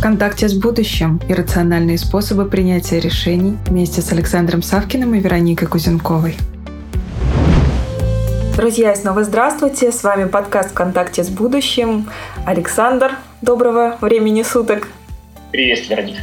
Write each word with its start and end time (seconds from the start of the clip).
В 0.00 0.02
контакте 0.02 0.48
с 0.48 0.54
будущим 0.54 1.20
и 1.28 1.34
рациональные 1.34 1.98
способы 1.98 2.46
принятия 2.46 3.00
решений 3.00 3.58
вместе 3.66 4.00
с 4.00 4.10
Александром 4.12 4.62
Савкиным 4.62 5.14
и 5.14 5.20
Вероникой 5.20 5.68
Кузенковой. 5.68 6.38
Друзья, 8.56 8.96
снова 8.96 9.24
здравствуйте. 9.24 9.92
С 9.92 10.02
вами 10.02 10.24
подкаст 10.24 10.70
«В 10.70 10.72
контакте 10.72 11.22
с 11.22 11.28
будущим». 11.28 12.08
Александр, 12.46 13.12
доброго 13.42 13.98
времени 14.00 14.42
суток. 14.42 14.88
Привет, 15.52 15.86
Вероника. 15.90 16.20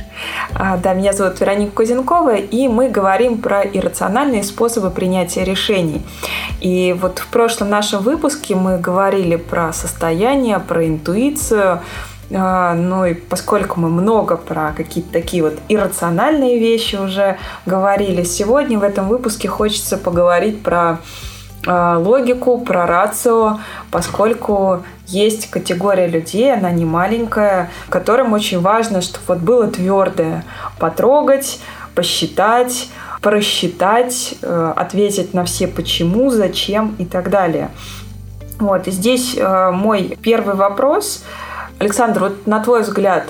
А, 0.56 0.78
да, 0.78 0.96
меня 0.96 1.14
зовут 1.14 1.40
Вероника 1.40 1.74
Кузенкова, 1.74 2.36
и 2.36 2.68
мы 2.68 2.90
говорим 2.90 3.38
про 3.40 3.62
иррациональные 3.62 4.44
способы 4.44 4.90
принятия 4.90 5.44
решений. 5.44 6.02
И 6.62 6.96
вот 7.00 7.20
в 7.20 7.28
прошлом 7.28 7.70
нашем 7.70 8.02
выпуске 8.02 8.56
мы 8.56 8.80
говорили 8.80 9.36
про 9.36 9.72
состояние, 9.72 10.58
про 10.58 10.88
интуицию, 10.88 11.82
ну 12.30 13.06
и 13.06 13.14
поскольку 13.14 13.80
мы 13.80 13.90
много 13.90 14.36
про 14.36 14.74
какие-то 14.76 15.14
такие 15.14 15.44
вот 15.44 15.54
иррациональные 15.70 16.60
вещи 16.60 16.96
уже 16.96 17.38
говорили, 17.66 18.24
сегодня 18.24 18.78
в 18.78 18.84
этом 18.84 19.08
выпуске 19.08 19.48
хочется 19.48 19.98
поговорить 19.98 20.62
про 20.62 21.00
а, 21.66 21.98
логику, 21.98 22.60
про 22.60 22.86
рацио, 22.86 23.60
поскольку 23.92 24.84
есть 25.06 25.50
категория 25.50 26.08
людей, 26.08 26.54
она 26.54 26.72
не 26.72 26.86
маленькая, 26.86 27.70
которым 27.90 28.34
очень 28.34 28.62
важно, 28.62 29.02
чтобы 29.02 29.24
вот 29.28 29.38
было 29.40 29.68
твердое. 29.68 30.46
Потрогать, 30.80 31.60
посчитать, 31.96 32.90
просчитать, 33.22 34.36
э, 34.42 34.74
ответить 34.76 35.34
на 35.34 35.44
все 35.44 35.68
почему, 35.68 36.30
зачем 36.30 36.96
и 37.00 37.06
так 37.06 37.30
далее. 37.30 37.70
Вот, 38.60 38.88
и 38.88 38.92
здесь 38.92 39.36
э, 39.38 39.72
мой 39.72 40.18
первый 40.22 40.56
вопрос. 40.56 41.24
Александр, 41.80 42.20
вот 42.22 42.48
на 42.48 42.64
твой 42.64 42.82
взгляд, 42.82 43.26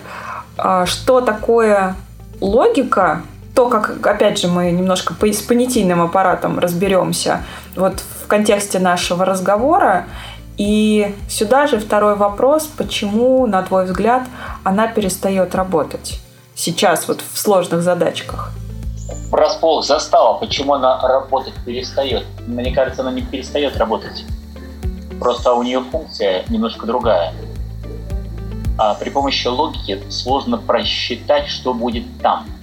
а, 0.58 0.86
что 0.86 1.22
такое 1.22 1.96
логика 2.40 3.24
то, 3.58 3.70
как, 3.70 4.06
опять 4.06 4.38
же, 4.38 4.48
мы 4.48 4.70
немножко 4.70 5.16
с 5.20 5.42
понятийным 5.42 6.00
аппаратом 6.04 6.60
разберемся 6.60 7.44
вот 7.76 8.04
в 8.24 8.28
контексте 8.28 8.78
нашего 8.78 9.26
разговора. 9.26 10.06
И 10.58 11.16
сюда 11.28 11.66
же 11.66 11.80
второй 11.80 12.16
вопрос, 12.16 12.68
почему, 12.68 13.48
на 13.48 13.64
твой 13.64 13.86
взгляд, 13.86 14.24
она 14.64 14.88
перестает 14.88 15.56
работать 15.56 16.20
сейчас 16.54 17.08
вот 17.08 17.22
в 17.22 17.40
сложных 17.40 17.82
задачках? 17.82 18.52
Располох 19.32 19.84
застала, 19.84 20.38
почему 20.38 20.76
она 20.76 21.02
работать 21.02 21.54
перестает. 21.66 22.26
Мне 22.46 22.72
кажется, 22.74 23.02
она 23.02 23.12
не 23.12 23.24
перестает 23.24 23.76
работать. 23.78 24.24
Просто 25.20 25.54
у 25.54 25.64
нее 25.64 25.84
функция 25.92 26.44
немножко 26.50 26.86
другая. 26.86 27.34
А 28.78 28.94
при 28.96 29.10
помощи 29.10 29.48
логики 29.48 30.02
сложно 30.10 30.58
просчитать, 30.58 31.48
что 31.48 31.74
будет 31.74 32.06
там– 32.22 32.46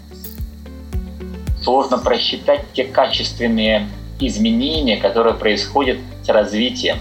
сложно 1.65 1.97
просчитать 1.99 2.61
те 2.75 2.85
качественные 2.85 3.89
изменения, 4.21 4.99
которые 4.99 5.35
происходят 5.35 5.99
с 6.23 6.29
развитием, 6.29 6.99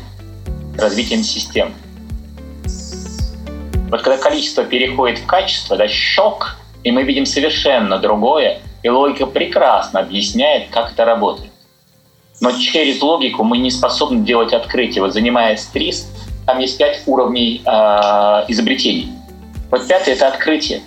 с 0.76 0.82
развитием 0.82 1.22
систем. 1.22 1.74
Вот 3.90 4.02
когда 4.02 4.18
количество 4.18 4.64
переходит 4.64 5.20
в 5.20 5.26
качество, 5.26 5.78
да, 5.78 5.88
щелк, 5.88 6.58
и 6.84 6.92
мы 6.92 7.04
видим 7.04 7.26
совершенно 7.26 8.00
другое, 8.00 8.62
и 8.82 8.90
логика 8.90 9.26
прекрасно 9.28 10.00
объясняет, 10.00 10.70
как 10.70 10.94
это 10.94 11.06
работает. 11.06 11.52
Но 12.42 12.52
через 12.54 13.02
логику 13.02 13.44
мы 13.44 13.58
не 13.58 13.70
способны 13.70 14.26
делать 14.26 14.54
открытие. 14.54 15.04
Вот 15.04 15.14
занимаясь 15.14 15.66
ТРИС, 15.66 16.10
там 16.46 16.60
есть 16.60 16.78
пять 16.78 17.02
уровней 17.06 17.62
э, 17.66 17.70
изобретений. 18.48 19.10
Вот 19.72 19.88
пятый— 19.88 20.14
это 20.16 20.28
открытие. 20.28 20.82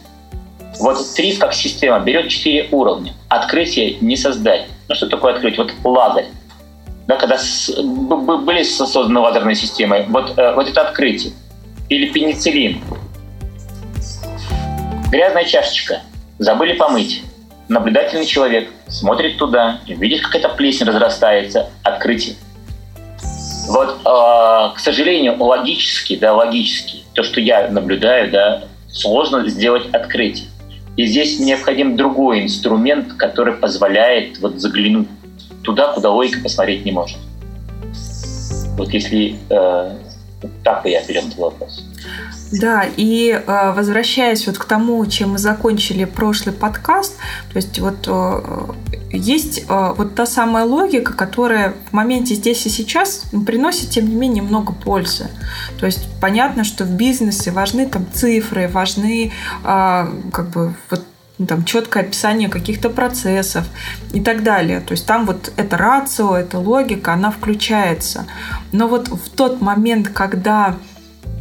Вот 0.78 0.98
ТРИС 1.14 1.38
как 1.38 1.54
система 1.54 1.98
берет 2.00 2.28
четыре 2.28 2.68
уровня. 2.70 3.14
Открытие 3.28 3.96
не 4.00 4.16
создать. 4.16 4.66
Ну 4.88 4.94
что 4.94 5.08
такое 5.08 5.34
открытие? 5.34 5.64
Вот 5.64 5.72
лазарь. 5.84 6.26
Да, 7.06 7.16
когда 7.16 7.38
с, 7.38 7.70
были 7.70 8.62
созданы 8.62 9.20
лазерные 9.20 9.54
системы, 9.54 10.04
вот, 10.08 10.36
э, 10.38 10.54
вот 10.54 10.68
это 10.68 10.82
открытие. 10.82 11.32
Или 11.88 12.06
пенициллин. 12.06 12.82
Грязная 15.10 15.44
чашечка. 15.44 16.02
Забыли 16.38 16.74
помыть. 16.74 17.22
Наблюдательный 17.68 18.26
человек 18.26 18.68
смотрит 18.88 19.38
туда, 19.38 19.80
видит, 19.86 20.20
как 20.22 20.36
эта 20.36 20.48
плесень 20.48 20.86
разрастается. 20.86 21.70
Открытие. 21.82 22.36
Вот, 23.68 23.98
э, 24.04 24.74
к 24.74 24.78
сожалению, 24.78 25.42
логически, 25.42 26.16
да, 26.16 26.34
логически, 26.34 27.04
то, 27.14 27.22
что 27.22 27.40
я 27.40 27.68
наблюдаю, 27.68 28.30
да, 28.30 28.64
сложно 28.88 29.48
сделать 29.48 29.86
открытие. 29.92 30.48
И 30.96 31.06
здесь 31.06 31.38
необходим 31.38 31.96
другой 31.96 32.42
инструмент, 32.42 33.12
который 33.14 33.52
позволяет 33.52 34.38
вот 34.38 34.60
заглянуть 34.60 35.08
туда, 35.62 35.92
куда 35.92 36.10
логика 36.10 36.40
посмотреть 36.40 36.84
не 36.84 36.92
может. 36.92 37.18
Вот 38.78 38.90
если 38.90 39.36
э, 39.50 39.96
так 40.62 40.82
бы 40.82 40.90
я 40.90 41.00
на 41.00 41.42
вопрос. 41.42 41.84
Да, 42.52 42.84
и 42.96 43.30
э, 43.30 43.72
возвращаясь 43.72 44.46
вот 44.46 44.58
к 44.58 44.64
тому, 44.64 45.04
чем 45.06 45.30
мы 45.30 45.38
закончили 45.38 46.04
прошлый 46.04 46.54
подкаст, 46.54 47.16
то 47.52 47.56
есть 47.56 47.78
вот 47.78 48.06
э, 48.06 48.95
есть 49.10 49.64
э, 49.68 49.94
вот 49.96 50.14
та 50.14 50.26
самая 50.26 50.64
логика, 50.64 51.12
которая 51.12 51.74
в 51.90 51.92
моменте 51.92 52.34
здесь 52.34 52.66
и 52.66 52.68
сейчас 52.68 53.24
приносит, 53.46 53.90
тем 53.90 54.08
не 54.08 54.14
менее, 54.14 54.42
много 54.42 54.72
пользы. 54.72 55.28
То 55.78 55.86
есть 55.86 56.08
понятно, 56.20 56.64
что 56.64 56.84
в 56.84 56.90
бизнесе 56.90 57.50
важны 57.50 57.86
там 57.86 58.06
цифры, 58.12 58.68
важны 58.68 59.32
как 59.62 60.50
бы 60.50 60.74
вот 60.90 61.04
ну, 61.38 61.46
там 61.46 61.64
четкое 61.64 62.04
описание 62.04 62.48
каких-то 62.48 62.88
процессов 62.88 63.66
и 64.14 64.20
так 64.20 64.42
далее. 64.42 64.80
То 64.80 64.92
есть 64.92 65.06
там 65.06 65.26
вот 65.26 65.52
это 65.56 65.76
рацио, 65.76 66.34
эта 66.34 66.58
логика, 66.58 67.12
она 67.12 67.30
включается. 67.30 68.26
Но 68.72 68.88
вот 68.88 69.08
в 69.08 69.28
тот 69.30 69.60
момент, 69.60 70.08
когда 70.08 70.76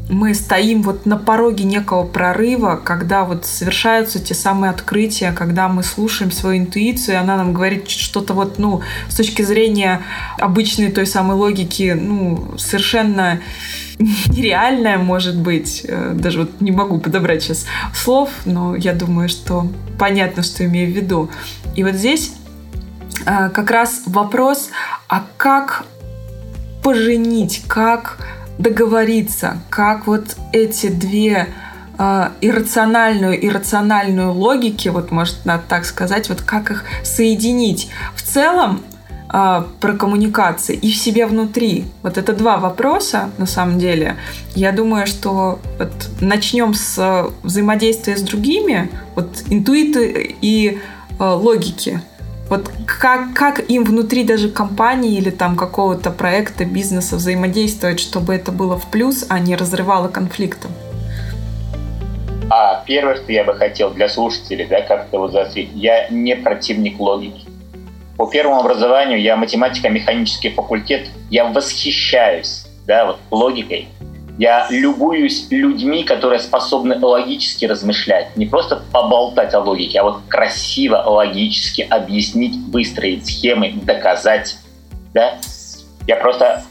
мы 0.09 0.35
стоим 0.35 0.83
вот 0.83 1.05
на 1.05 1.17
пороге 1.17 1.63
некого 1.63 2.03
прорыва, 2.05 2.79
когда 2.83 3.23
вот 3.23 3.45
совершаются 3.45 4.19
те 4.19 4.35
самые 4.35 4.69
открытия, 4.69 5.31
когда 5.31 5.67
мы 5.67 5.83
слушаем 5.83 6.31
свою 6.31 6.59
интуицию, 6.59 7.15
и 7.15 7.17
она 7.17 7.37
нам 7.37 7.53
говорит 7.53 7.89
что-то 7.89 8.33
вот, 8.33 8.59
ну, 8.59 8.81
с 9.09 9.15
точки 9.15 9.41
зрения 9.41 10.01
обычной 10.37 10.91
той 10.91 11.07
самой 11.07 11.35
логики, 11.35 11.97
ну, 11.99 12.53
совершенно 12.57 13.39
нереальное, 13.97 14.97
может 14.99 15.37
быть. 15.37 15.83
Э, 15.87 16.11
даже 16.13 16.41
вот 16.41 16.61
не 16.61 16.71
могу 16.71 16.99
подобрать 16.99 17.41
сейчас 17.41 17.65
слов, 17.93 18.29
но 18.45 18.75
я 18.75 18.93
думаю, 18.93 19.27
что 19.27 19.67
понятно, 19.97 20.43
что 20.43 20.65
имею 20.65 20.91
в 20.91 20.95
виду. 20.95 21.29
И 21.75 21.83
вот 21.83 21.95
здесь 21.95 22.33
э, 23.25 23.49
как 23.49 23.71
раз 23.71 24.03
вопрос, 24.05 24.69
а 25.07 25.25
как 25.37 25.85
поженить, 26.83 27.63
как 27.67 28.19
договориться, 28.57 29.57
как 29.69 30.07
вот 30.07 30.35
эти 30.53 30.87
две 30.87 31.47
э, 31.97 32.29
иррациональную 32.41 33.39
и 33.39 33.49
рациональную 33.49 34.31
логики, 34.31 34.89
вот 34.89 35.11
может 35.11 35.45
надо 35.45 35.63
так 35.67 35.85
сказать, 35.85 36.29
вот 36.29 36.41
как 36.41 36.71
их 36.71 36.83
соединить. 37.03 37.89
В 38.15 38.21
целом 38.21 38.81
э, 39.33 39.63
про 39.79 39.93
коммуникации 39.93 40.75
и 40.75 40.91
в 40.91 40.95
себе 40.95 41.25
внутри. 41.25 41.85
Вот 42.01 42.17
это 42.17 42.33
два 42.33 42.57
вопроса 42.57 43.29
на 43.37 43.45
самом 43.45 43.79
деле. 43.79 44.15
Я 44.55 44.71
думаю, 44.71 45.07
что 45.07 45.59
вот 45.77 45.91
начнем 46.21 46.73
с 46.73 47.29
взаимодействия 47.43 48.17
с 48.17 48.21
другими, 48.21 48.89
вот 49.15 49.43
интуиты 49.49 50.35
и 50.41 50.79
э, 51.19 51.23
логики. 51.23 52.01
Вот 52.49 52.69
как, 52.85 53.33
как 53.33 53.69
им 53.69 53.83
внутри 53.83 54.23
даже 54.23 54.49
компании 54.49 55.17
или 55.17 55.31
там 55.31 55.55
какого-то 55.55 56.11
проекта, 56.11 56.65
бизнеса 56.65 57.15
взаимодействовать, 57.15 57.99
чтобы 57.99 58.35
это 58.35 58.51
было 58.51 58.77
в 58.77 58.89
плюс, 58.91 59.25
а 59.29 59.39
не 59.39 59.55
разрывало 59.55 60.07
конфликтом? 60.07 60.71
А 62.49 62.83
первое, 62.85 63.15
что 63.15 63.31
я 63.31 63.43
бы 63.43 63.55
хотел 63.55 63.89
для 63.91 64.07
слушателей, 64.07 64.67
да, 64.67 64.81
как-то 64.81 65.17
вот 65.17 65.31
заострить, 65.31 65.71
я 65.73 66.07
не 66.09 66.35
противник 66.35 66.99
логики. 66.99 67.47
По 68.17 68.27
первому 68.27 68.59
образованию 68.59 69.19
я 69.19 69.35
математико-механический 69.35 70.51
факультет, 70.51 71.09
я 71.31 71.45
восхищаюсь 71.45 72.67
да, 72.85 73.05
вот, 73.05 73.19
логикой, 73.31 73.87
я 74.37 74.67
любуюсь 74.69 75.47
людьми, 75.49 76.03
которые 76.03 76.39
способны 76.39 76.97
логически 76.99 77.65
размышлять. 77.65 78.35
Не 78.35 78.45
просто 78.45 78.81
поболтать 78.91 79.53
о 79.53 79.61
логике, 79.61 79.99
а 79.99 80.03
вот 80.03 80.21
красиво, 80.27 80.97
логически 80.97 81.81
объяснить, 81.81 82.55
выстроить 82.71 83.25
схемы, 83.25 83.73
доказать. 83.83 84.57
Да? 85.13 85.37
Я 86.07 86.17
просто 86.17 86.63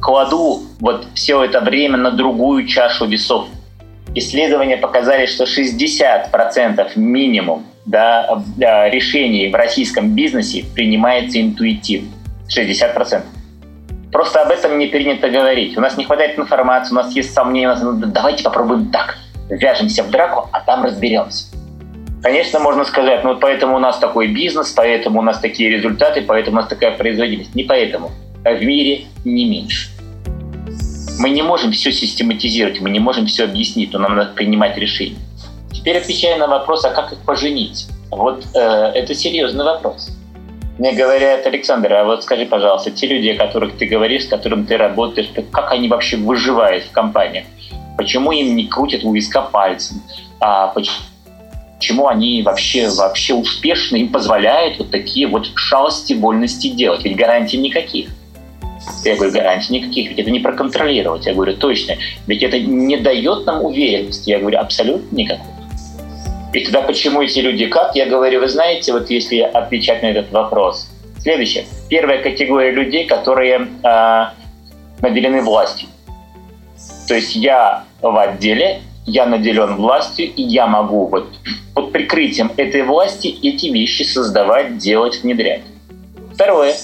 кладу 0.00 0.62
вот 0.80 1.06
все 1.14 1.44
это 1.44 1.60
время 1.60 1.98
на 1.98 2.10
другую 2.10 2.66
чашу 2.66 3.06
весов. 3.06 3.48
Исследования 4.14 4.78
показали, 4.78 5.26
что 5.26 5.44
60% 5.44 6.92
минимум 6.96 7.66
да, 7.84 8.42
решений 8.88 9.48
в 9.48 9.54
российском 9.54 10.14
бизнесе 10.14 10.64
принимается 10.74 11.40
интуитивно. 11.40 12.08
60%. 12.48 13.22
Просто 14.12 14.42
об 14.42 14.50
этом 14.50 14.78
не 14.78 14.86
принято 14.86 15.28
говорить. 15.28 15.76
У 15.76 15.80
нас 15.80 15.96
не 15.96 16.04
хватает 16.04 16.38
информации, 16.38 16.92
у 16.92 16.96
нас 16.96 17.14
есть 17.14 17.34
сомнения, 17.34 17.68
нас, 17.68 17.82
ну, 17.82 17.92
давайте 17.94 18.44
попробуем 18.44 18.90
так. 18.90 19.16
вяжемся 19.48 20.02
в 20.02 20.10
драку, 20.10 20.48
а 20.52 20.60
там 20.60 20.84
разберемся. 20.84 21.46
Конечно, 22.22 22.58
можно 22.58 22.84
сказать, 22.84 23.22
ну 23.22 23.30
вот 23.30 23.40
поэтому 23.40 23.76
у 23.76 23.78
нас 23.78 23.98
такой 23.98 24.28
бизнес, 24.28 24.72
поэтому 24.72 25.20
у 25.20 25.22
нас 25.22 25.38
такие 25.38 25.70
результаты, 25.70 26.22
поэтому 26.22 26.58
у 26.58 26.60
нас 26.60 26.68
такая 26.68 26.96
производительность. 26.96 27.54
Не 27.54 27.64
поэтому. 27.64 28.10
А 28.44 28.52
в 28.52 28.62
мире 28.62 29.06
не 29.24 29.44
меньше. 29.44 29.90
Мы 31.18 31.30
не 31.30 31.42
можем 31.42 31.72
все 31.72 31.92
систематизировать, 31.92 32.80
мы 32.80 32.90
не 32.90 32.98
можем 32.98 33.26
все 33.26 33.44
объяснить, 33.44 33.92
но 33.92 34.00
нам 34.00 34.16
надо 34.16 34.32
принимать 34.32 34.76
решения. 34.76 35.16
Теперь 35.72 35.98
отвечая 35.98 36.36
на 36.36 36.46
вопрос, 36.46 36.84
а 36.84 36.90
как 36.90 37.12
их 37.12 37.18
поженить? 37.20 37.86
Вот 38.10 38.44
э, 38.54 38.58
это 38.58 39.14
серьезный 39.14 39.64
вопрос. 39.64 40.15
Мне 40.78 40.92
говорят, 40.92 41.46
Александр, 41.46 41.94
а 41.94 42.04
вот 42.04 42.22
скажи, 42.22 42.44
пожалуйста, 42.44 42.90
те 42.90 43.06
люди, 43.06 43.28
о 43.28 43.36
которых 43.36 43.78
ты 43.78 43.86
говоришь, 43.86 44.24
с 44.24 44.28
которыми 44.28 44.66
ты 44.66 44.76
работаешь, 44.76 45.30
как 45.50 45.72
они 45.72 45.88
вообще 45.88 46.18
выживают 46.18 46.84
в 46.84 46.90
компаниях? 46.90 47.46
Почему 47.96 48.30
им 48.30 48.54
не 48.54 48.66
крутят 48.66 49.02
у 49.02 49.14
виска 49.14 49.40
пальцем? 49.40 50.02
А 50.38 50.66
почему 50.68 52.08
они 52.08 52.42
вообще, 52.42 52.90
вообще 52.90 53.32
успешны, 53.32 53.96
им 53.96 54.12
позволяют 54.12 54.78
вот 54.78 54.90
такие 54.90 55.26
вот 55.26 55.46
шалости, 55.54 56.12
вольности 56.12 56.68
делать. 56.68 57.04
Ведь 57.04 57.16
гарантий 57.16 57.56
никаких. 57.56 58.10
Я 59.02 59.16
говорю, 59.16 59.32
гарантий 59.32 59.72
никаких, 59.72 60.10
ведь 60.10 60.18
это 60.18 60.30
не 60.30 60.40
проконтролировать. 60.40 61.24
Я 61.24 61.32
говорю, 61.32 61.56
точно. 61.56 61.96
Ведь 62.26 62.42
это 62.42 62.58
не 62.58 62.98
дает 62.98 63.46
нам 63.46 63.64
уверенности. 63.64 64.28
Я 64.28 64.40
говорю, 64.40 64.58
абсолютно 64.58 65.16
никакой. 65.16 65.55
И 66.56 66.64
тогда 66.64 66.80
почему 66.80 67.20
эти 67.20 67.40
люди 67.40 67.66
как? 67.66 67.94
Я 67.94 68.06
говорю, 68.06 68.40
вы 68.40 68.48
знаете, 68.48 68.90
вот 68.94 69.10
если 69.10 69.40
отвечать 69.40 70.02
на 70.02 70.06
этот 70.06 70.32
вопрос. 70.32 70.88
Следующее. 71.20 71.66
Первая 71.90 72.22
категория 72.22 72.70
людей, 72.70 73.04
которые 73.04 73.68
э, 73.82 74.24
наделены 75.02 75.42
властью. 75.42 75.88
То 77.08 77.14
есть 77.14 77.36
я 77.36 77.84
в 78.00 78.16
отделе, 78.16 78.80
я 79.04 79.26
наделен 79.26 79.76
властью, 79.76 80.32
и 80.34 80.40
я 80.40 80.66
могу 80.66 81.08
вот 81.08 81.28
под 81.74 81.92
прикрытием 81.92 82.50
этой 82.56 82.84
власти 82.84 83.36
эти 83.42 83.66
вещи 83.66 84.04
создавать, 84.04 84.78
делать, 84.78 85.22
внедрять. 85.22 85.60
Второе. 86.32 86.74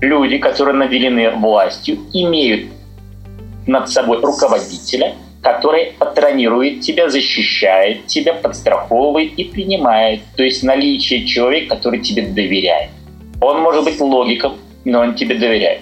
Люди, 0.00 0.38
которые 0.38 0.74
наделены 0.74 1.32
властью, 1.32 1.98
имеют 2.14 2.70
над 3.66 3.90
собой 3.90 4.22
руководителя, 4.22 5.16
который 5.42 5.92
патронирует 5.98 6.80
тебя, 6.80 7.08
защищает 7.08 8.06
тебя, 8.06 8.34
подстраховывает 8.34 9.34
и 9.34 9.44
принимает. 9.44 10.20
То 10.36 10.42
есть 10.42 10.62
наличие 10.62 11.24
человека, 11.26 11.76
который 11.76 12.00
тебе 12.00 12.22
доверяет. 12.22 12.90
Он 13.40 13.60
может 13.60 13.84
быть 13.84 14.00
логиком, 14.00 14.56
но 14.84 15.00
он 15.00 15.14
тебе 15.14 15.36
доверяет. 15.36 15.80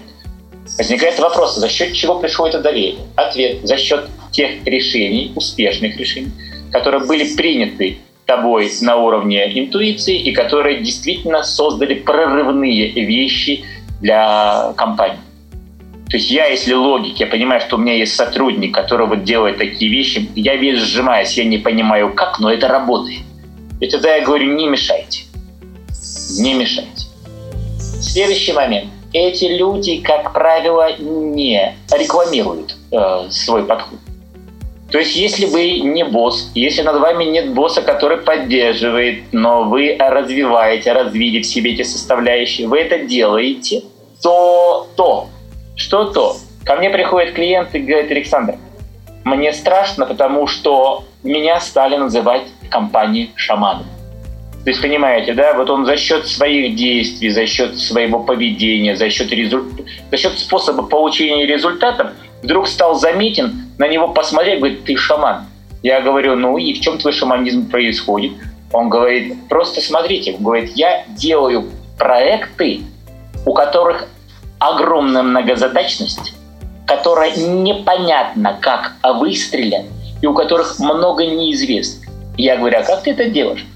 Возникает 0.77 1.19
вопрос, 1.19 1.57
за 1.57 1.69
счет 1.69 1.93
чего 1.95 2.19
пришло 2.19 2.49
это 2.49 2.61
доверие? 2.61 2.97
Ответ– 3.15 3.61
за 3.67 3.77
счет 3.77 4.09
тех 4.33 4.65
решений, 4.67 5.33
успешных 5.35 5.97
решений, 5.97 6.33
которые 6.73 7.07
были 7.07 7.37
приняты 7.37 7.99
тобой 8.27 8.71
на 8.83 8.97
уровне 8.97 9.59
интуиции 9.59 10.19
и 10.19 10.33
которые 10.33 10.81
действительно 10.81 11.45
создали 11.45 11.95
прорывные 11.95 12.91
вещи 12.91 13.65
для 14.01 14.75
компании. 14.77 15.21
То 16.09 16.19
есть 16.19 16.31
я, 16.31 16.47
если 16.47 16.73
логик, 16.73 17.19
я 17.19 17.27
понимаю, 17.27 17.61
что 17.61 17.77
у 17.77 17.79
меня 17.79 17.95
есть 17.95 18.15
сотрудник, 18.15 18.73
который 18.73 19.07
вот 19.09 19.25
делает 19.25 19.59
такие 19.59 19.91
вещи, 19.91 20.31
я 20.37 20.55
весь 20.55 20.79
сжимаюсь, 20.79 21.37
я 21.37 21.45
не 21.45 21.59
понимаю 21.59 22.13
как, 22.15 22.39
но 22.39 22.53
это 22.53 22.69
работает. 22.69 23.23
И 23.81 23.89
тогда 23.89 24.15
я 24.15 24.25
говорю, 24.25 24.55
не 24.55 24.69
мешайте. 24.69 25.25
Не 26.39 26.55
мешайте. 26.55 27.07
Следующий 28.01 28.53
момент. 28.53 28.89
Эти 29.13 29.47
люди, 29.47 30.01
как 30.01 30.33
правило, 30.33 30.97
не 30.99 31.75
рекламируют 31.91 32.77
э, 32.93 33.27
свой 33.31 33.65
подход. 33.65 33.99
То 34.91 34.99
есть, 34.99 35.17
если 35.17 35.47
вы 35.47 35.81
не 35.81 36.05
босс, 36.05 36.51
если 36.55 36.83
над 36.83 37.01
вами 37.01 37.25
нет 37.25 37.53
босса, 37.53 37.83
который 37.83 38.19
поддерживает, 38.19 39.25
но 39.33 39.65
вы 39.65 39.97
развиваете, 39.99 40.93
развили 40.93 41.43
в 41.43 41.47
себе 41.47 41.73
эти 41.73 41.83
составляющие, 41.83 42.69
вы 42.69 42.79
это 42.79 42.99
делаете, 42.99 43.83
то, 44.23 44.87
то, 44.97 45.29
что 45.77 46.07
то? 46.07 46.37
Ко 46.65 46.75
мне 46.77 46.91
приходит 46.91 47.35
клиент 47.35 47.75
и 47.75 47.79
говорит, 47.79 48.11
Александр, 48.11 48.57
мне 49.25 49.53
страшно, 49.53 50.07
потому 50.07 50.47
что 50.47 51.05
меня 51.23 51.61
стали 51.61 51.97
называть 51.97 52.43
компанией 52.71 53.31
шаманом. 53.37 53.87
То 54.65 54.71
есть, 54.71 54.83
понимаете, 54.83 55.33
да, 55.33 55.55
вот 55.55 55.71
он 55.71 55.87
за 55.87 55.97
счет 55.97 56.27
своих 56.27 56.75
действий, 56.75 57.31
за 57.31 57.47
счет 57.47 57.79
своего 57.79 58.19
поведения, 58.19 58.97
за 58.97 59.11
счет, 59.11 59.31
результ... 59.31 59.65
за 60.11 60.17
счет 60.17 60.37
способа 60.41 60.83
получения 60.83 61.47
результатов 61.47 62.09
вдруг 62.43 62.67
стал 62.67 62.97
заметен, 62.97 63.73
на 63.79 63.87
него 63.87 64.09
посмотреть, 64.09 64.59
говорит, 64.59 64.85
ты 64.85 64.97
шаман. 64.97 65.47
Я 65.85 66.01
говорю, 66.01 66.35
ну 66.35 66.59
и 66.59 66.73
в 66.75 66.81
чем 66.81 66.99
твой 66.99 67.13
шаманизм 67.13 67.71
происходит? 67.71 68.33
Он 68.73 68.89
говорит, 68.89 69.49
просто 69.49 69.81
смотрите, 69.81 70.33
говорит, 70.33 70.73
я 70.75 71.05
делаю 71.11 71.71
проекты, 71.97 72.81
у 73.45 73.55
которых 73.55 74.09
огромная 74.69 75.23
многозадачность, 75.23 76.35
которая 76.87 77.35
непонятно 77.37 78.57
как 78.61 78.95
выстрелят, 79.19 79.87
и 80.23 80.27
у 80.27 80.35
которых 80.35 80.79
много 80.79 81.25
неизвестных. 81.27 82.09
Я 82.37 82.57
говорю, 82.57 82.79
а 82.79 82.83
как 82.83 83.03
ты 83.03 83.13
это 83.13 83.27
делаешь? 83.27 83.67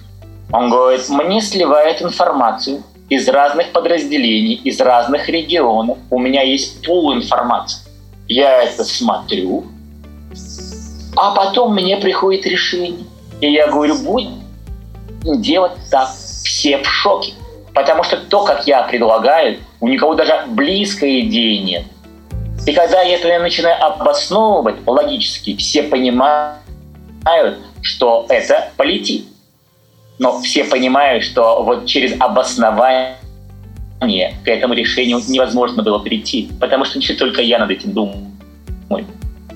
Он 0.52 0.70
говорит, 0.70 1.08
мне 1.08 1.40
сливают 1.40 2.02
информацию 2.02 2.82
из 3.08 3.28
разных 3.28 3.72
подразделений, 3.72 4.54
из 4.54 4.80
разных 4.80 5.28
регионов. 5.28 5.98
У 6.10 6.18
меня 6.18 6.42
есть 6.42 6.84
пул 6.84 7.14
информации. 7.14 7.80
Я 8.28 8.62
это 8.62 8.84
смотрю, 8.84 9.64
а 11.16 11.34
потом 11.34 11.74
мне 11.74 11.96
приходит 11.96 12.46
решение. 12.46 13.04
И 13.40 13.50
я 13.50 13.68
говорю, 13.68 13.96
будем 13.96 14.42
делать 15.24 15.72
так. 15.90 16.08
Все 16.44 16.78
в 16.78 16.86
шоке. 16.86 17.34
Потому 17.74 18.02
что 18.02 18.16
то, 18.16 18.44
как 18.44 18.66
я 18.66 18.82
предлагаю, 18.82 19.58
у 19.80 19.88
никого 19.88 20.14
даже 20.14 20.44
близкой 20.48 21.20
идеи 21.20 21.56
нет. 21.56 21.84
И 22.66 22.72
когда 22.72 23.02
я 23.02 23.16
это 23.16 23.38
начинаю 23.42 23.82
обосновывать 23.82 24.76
логически, 24.86 25.56
все 25.56 25.82
понимают, 25.82 26.58
что 27.80 28.26
это 28.28 28.70
полетит. 28.76 29.26
Но 30.18 30.40
все 30.42 30.64
понимают, 30.64 31.24
что 31.24 31.62
вот 31.62 31.86
через 31.86 32.20
обоснование 32.20 33.16
к 34.44 34.48
этому 34.48 34.74
решению 34.74 35.20
невозможно 35.28 35.82
было 35.82 35.98
прийти, 35.98 36.50
потому 36.60 36.84
что 36.84 36.98
не 36.98 37.06
только 37.14 37.40
я 37.40 37.58
над 37.58 37.70
этим 37.70 37.92
думаю. 37.92 38.26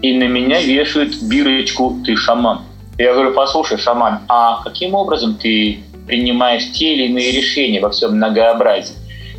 И 0.01 0.17
на 0.17 0.25
меня 0.25 0.61
вешают 0.61 1.15
бирочку 1.23 1.99
«ты 2.05 2.17
шаман». 2.17 2.63
Я 2.99 3.13
говорю, 3.13 3.33
послушай, 3.33 3.79
шаман, 3.79 4.21
а 4.29 4.63
каким 4.63 4.95
образом 4.95 5.35
ты 5.35 5.81
принимаешь 6.07 6.73
те 6.73 6.95
или 6.95 7.05
иные 7.05 7.33
решения 7.33 7.81
во 7.81 7.91
всем 7.91 8.17
многообразии? 8.17 8.95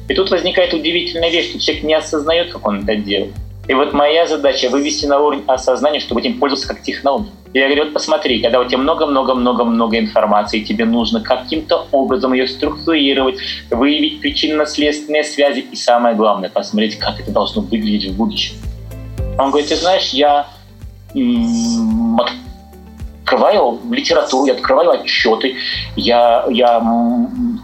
И 0.08 0.14
тут 0.14 0.30
возникает 0.30 0.74
удивительная 0.74 1.30
вещь, 1.30 1.50
что 1.50 1.60
человек 1.60 1.84
не 1.84 1.94
осознает, 1.96 2.52
как 2.52 2.68
он 2.68 2.84
это 2.84 2.96
делает. 2.96 3.34
И 3.68 3.74
вот 3.74 3.94
моя 3.94 4.28
задача 4.28 4.70
вывести 4.70 5.06
на 5.06 5.20
уровень 5.20 5.44
осознания, 5.48 6.00
чтобы 6.00 6.22
этим 6.22 6.38
пользоваться 6.38 6.68
как 6.68 6.84
технологией. 6.84 7.34
Я 7.54 7.68
говорю, 7.68 7.86
вот 7.86 7.94
посмотри, 7.94 8.42
когда 8.42 8.60
у 8.60 8.66
тебя 8.66 8.78
много-много-много-много 8.78 9.98
информации, 9.98 10.60
тебе 10.60 10.86
нужно 10.86 11.22
каким-то 11.22 11.88
образом 11.92 12.34
ее 12.34 12.48
структурировать, 12.48 13.38
выявить 13.72 14.20
причинно-следственные 14.20 15.24
связи 15.24 15.66
и 15.72 15.76
самое 15.76 16.16
главное, 16.16 16.50
посмотреть, 16.50 17.00
как 17.00 17.20
это 17.20 17.32
должно 17.32 17.62
выглядеть 17.62 18.12
в 18.12 18.18
будущем. 18.18 18.56
Он 19.40 19.50
говорит, 19.50 19.70
ты 19.70 19.76
знаешь, 19.78 20.10
я 20.10 20.48
открываю 23.26 23.80
литературу, 23.92 24.46
я 24.46 24.54
открываю 24.54 24.92
отчеты, 24.92 25.56
я, 25.96 26.46
я 26.50 26.82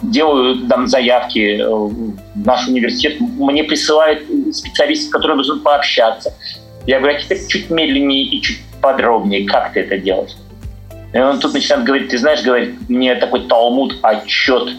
делаю 0.02 0.68
там 0.68 0.88
заявки 0.88 1.62
э, 1.62 1.68
в 1.70 2.46
наш 2.46 2.68
университет, 2.68 3.20
мне 3.20 3.64
присылают 3.64 4.24
специалисты, 4.52 5.06
с 5.06 5.10
которыми 5.10 5.38
нужно 5.38 5.60
пообщаться. 5.60 6.34
Я 6.88 7.00
говорю, 7.00 7.18
а 7.18 7.20
теперь 7.20 7.46
чуть 7.48 7.70
медленнее 7.70 8.24
и 8.24 8.42
чуть 8.42 8.60
подробнее, 8.82 9.46
как 9.46 9.74
ты 9.74 9.82
это 9.82 9.98
делаешь? 9.98 10.32
И 11.14 11.20
он 11.20 11.40
тут 11.40 11.54
начинает 11.54 11.86
говорить, 11.86 12.10
ты 12.10 12.18
знаешь, 12.18 12.42
говорит, 12.42 12.90
мне 12.90 13.14
такой 13.16 13.42
талмуд, 13.42 14.00
отчет, 14.02 14.70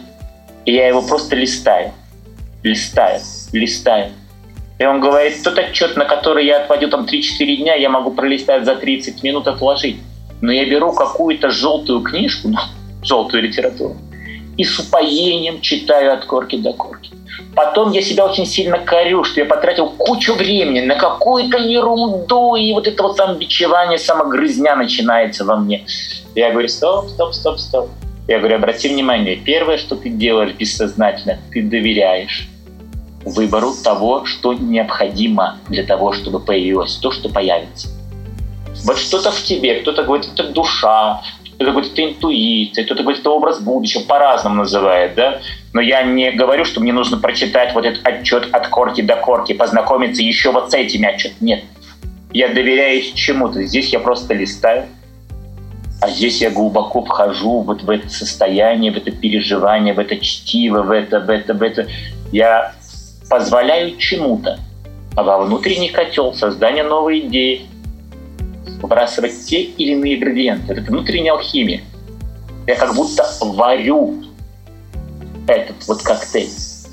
и 0.64 0.74
я 0.74 0.88
его 0.88 1.02
просто 1.02 1.36
листаю, 1.36 1.92
листаю, 2.64 3.20
листаю. 3.52 4.10
И 4.78 4.84
он 4.84 5.00
говорит, 5.00 5.44
тот 5.44 5.56
отчет, 5.58 5.96
на 5.96 6.06
который 6.06 6.44
я 6.44 6.62
отводил 6.62 6.90
там 6.90 7.04
3-4 7.04 7.56
дня, 7.56 7.74
я 7.76 7.88
могу 7.88 8.10
пролистать 8.10 8.64
за 8.64 8.74
30 8.74 9.22
минут, 9.22 9.46
отложить 9.46 9.98
но 10.42 10.52
я 10.52 10.66
беру 10.66 10.92
какую-то 10.92 11.50
желтую 11.50 12.02
книжку, 12.02 12.48
ну, 12.48 12.58
желтую 13.02 13.44
литературу, 13.44 13.96
и 14.58 14.64
с 14.64 14.78
упоением 14.78 15.62
читаю 15.62 16.12
от 16.12 16.26
корки 16.26 16.56
до 16.56 16.74
корки. 16.74 17.10
Потом 17.54 17.92
я 17.92 18.02
себя 18.02 18.26
очень 18.26 18.44
сильно 18.44 18.78
корю, 18.78 19.24
что 19.24 19.40
я 19.40 19.46
потратил 19.46 19.88
кучу 19.88 20.34
времени 20.34 20.80
на 20.80 20.96
какую-то 20.96 21.56
ерунду, 21.56 22.56
и 22.56 22.72
вот 22.74 22.86
это 22.86 23.02
вот 23.02 23.16
самобичевание, 23.16 23.98
самогрызня 23.98 24.76
начинается 24.76 25.44
во 25.44 25.56
мне. 25.56 25.86
Я 26.34 26.50
говорю, 26.50 26.68
стоп, 26.68 27.08
стоп, 27.08 27.32
стоп, 27.32 27.58
стоп. 27.58 27.88
Я 28.28 28.38
говорю, 28.38 28.56
обрати 28.56 28.88
внимание, 28.88 29.36
первое, 29.36 29.78
что 29.78 29.96
ты 29.96 30.10
делаешь 30.10 30.54
бессознательно, 30.54 31.38
ты 31.50 31.62
доверяешь 31.62 32.48
выбору 33.24 33.72
того, 33.82 34.24
что 34.24 34.52
необходимо 34.52 35.58
для 35.68 35.84
того, 35.84 36.12
чтобы 36.12 36.40
появилось 36.40 36.96
то, 36.96 37.10
что 37.10 37.28
появится. 37.28 37.88
Вот 38.84 38.98
что-то 38.98 39.30
в 39.30 39.42
тебе, 39.42 39.80
кто-то 39.80 40.02
говорит, 40.02 40.28
это 40.32 40.44
душа, 40.44 41.22
кто-то 41.54 41.70
говорит, 41.70 41.92
это 41.92 42.04
интуиция, 42.04 42.84
кто-то 42.84 43.02
говорит, 43.02 43.20
это 43.20 43.30
образ 43.30 43.60
будущего, 43.60 44.02
по-разному 44.02 44.56
называет, 44.56 45.14
да? 45.14 45.40
Но 45.72 45.80
я 45.80 46.02
не 46.02 46.32
говорю, 46.32 46.64
что 46.64 46.80
мне 46.80 46.92
нужно 46.92 47.16
прочитать 47.18 47.74
вот 47.74 47.84
этот 47.84 48.06
отчет 48.06 48.48
от 48.52 48.68
корки 48.68 49.00
до 49.00 49.16
корки, 49.16 49.52
познакомиться 49.52 50.22
еще 50.22 50.52
вот 50.52 50.70
с 50.70 50.74
этими 50.74 51.06
отчетами. 51.06 51.48
Нет. 51.48 51.64
Я 52.32 52.48
доверяюсь 52.48 53.12
чему-то. 53.12 53.62
Здесь 53.62 53.92
я 53.92 54.00
просто 54.00 54.34
листаю, 54.34 54.86
а 56.00 56.10
здесь 56.10 56.40
я 56.40 56.50
глубоко 56.50 57.04
вхожу 57.04 57.60
вот 57.60 57.82
в 57.82 57.90
это 57.90 58.08
состояние, 58.08 58.90
в 58.90 58.96
это 58.96 59.10
переживание, 59.10 59.94
в 59.94 59.98
это 59.98 60.16
чтиво, 60.16 60.82
в 60.82 60.90
это, 60.90 61.20
в 61.20 61.30
это, 61.30 61.54
в 61.54 61.62
это. 61.62 61.86
Я 62.32 62.74
позволяю 63.28 63.96
чему-то 63.98 64.58
а 65.14 65.22
во 65.22 65.38
внутренний 65.38 65.90
котел 65.90 66.32
создания 66.34 66.82
новой 66.82 67.20
идеи, 67.20 67.66
выбрасывать 68.82 69.46
те 69.46 69.62
или 69.62 69.92
иные 69.92 70.16
ингредиенты. 70.16 70.72
Это 70.72 70.82
внутренняя 70.82 71.32
алхимия. 71.32 71.82
Я 72.66 72.74
как 72.76 72.94
будто 72.94 73.24
варю 73.40 74.22
этот 75.46 75.86
вот 75.86 76.02
коктейль. 76.02 76.50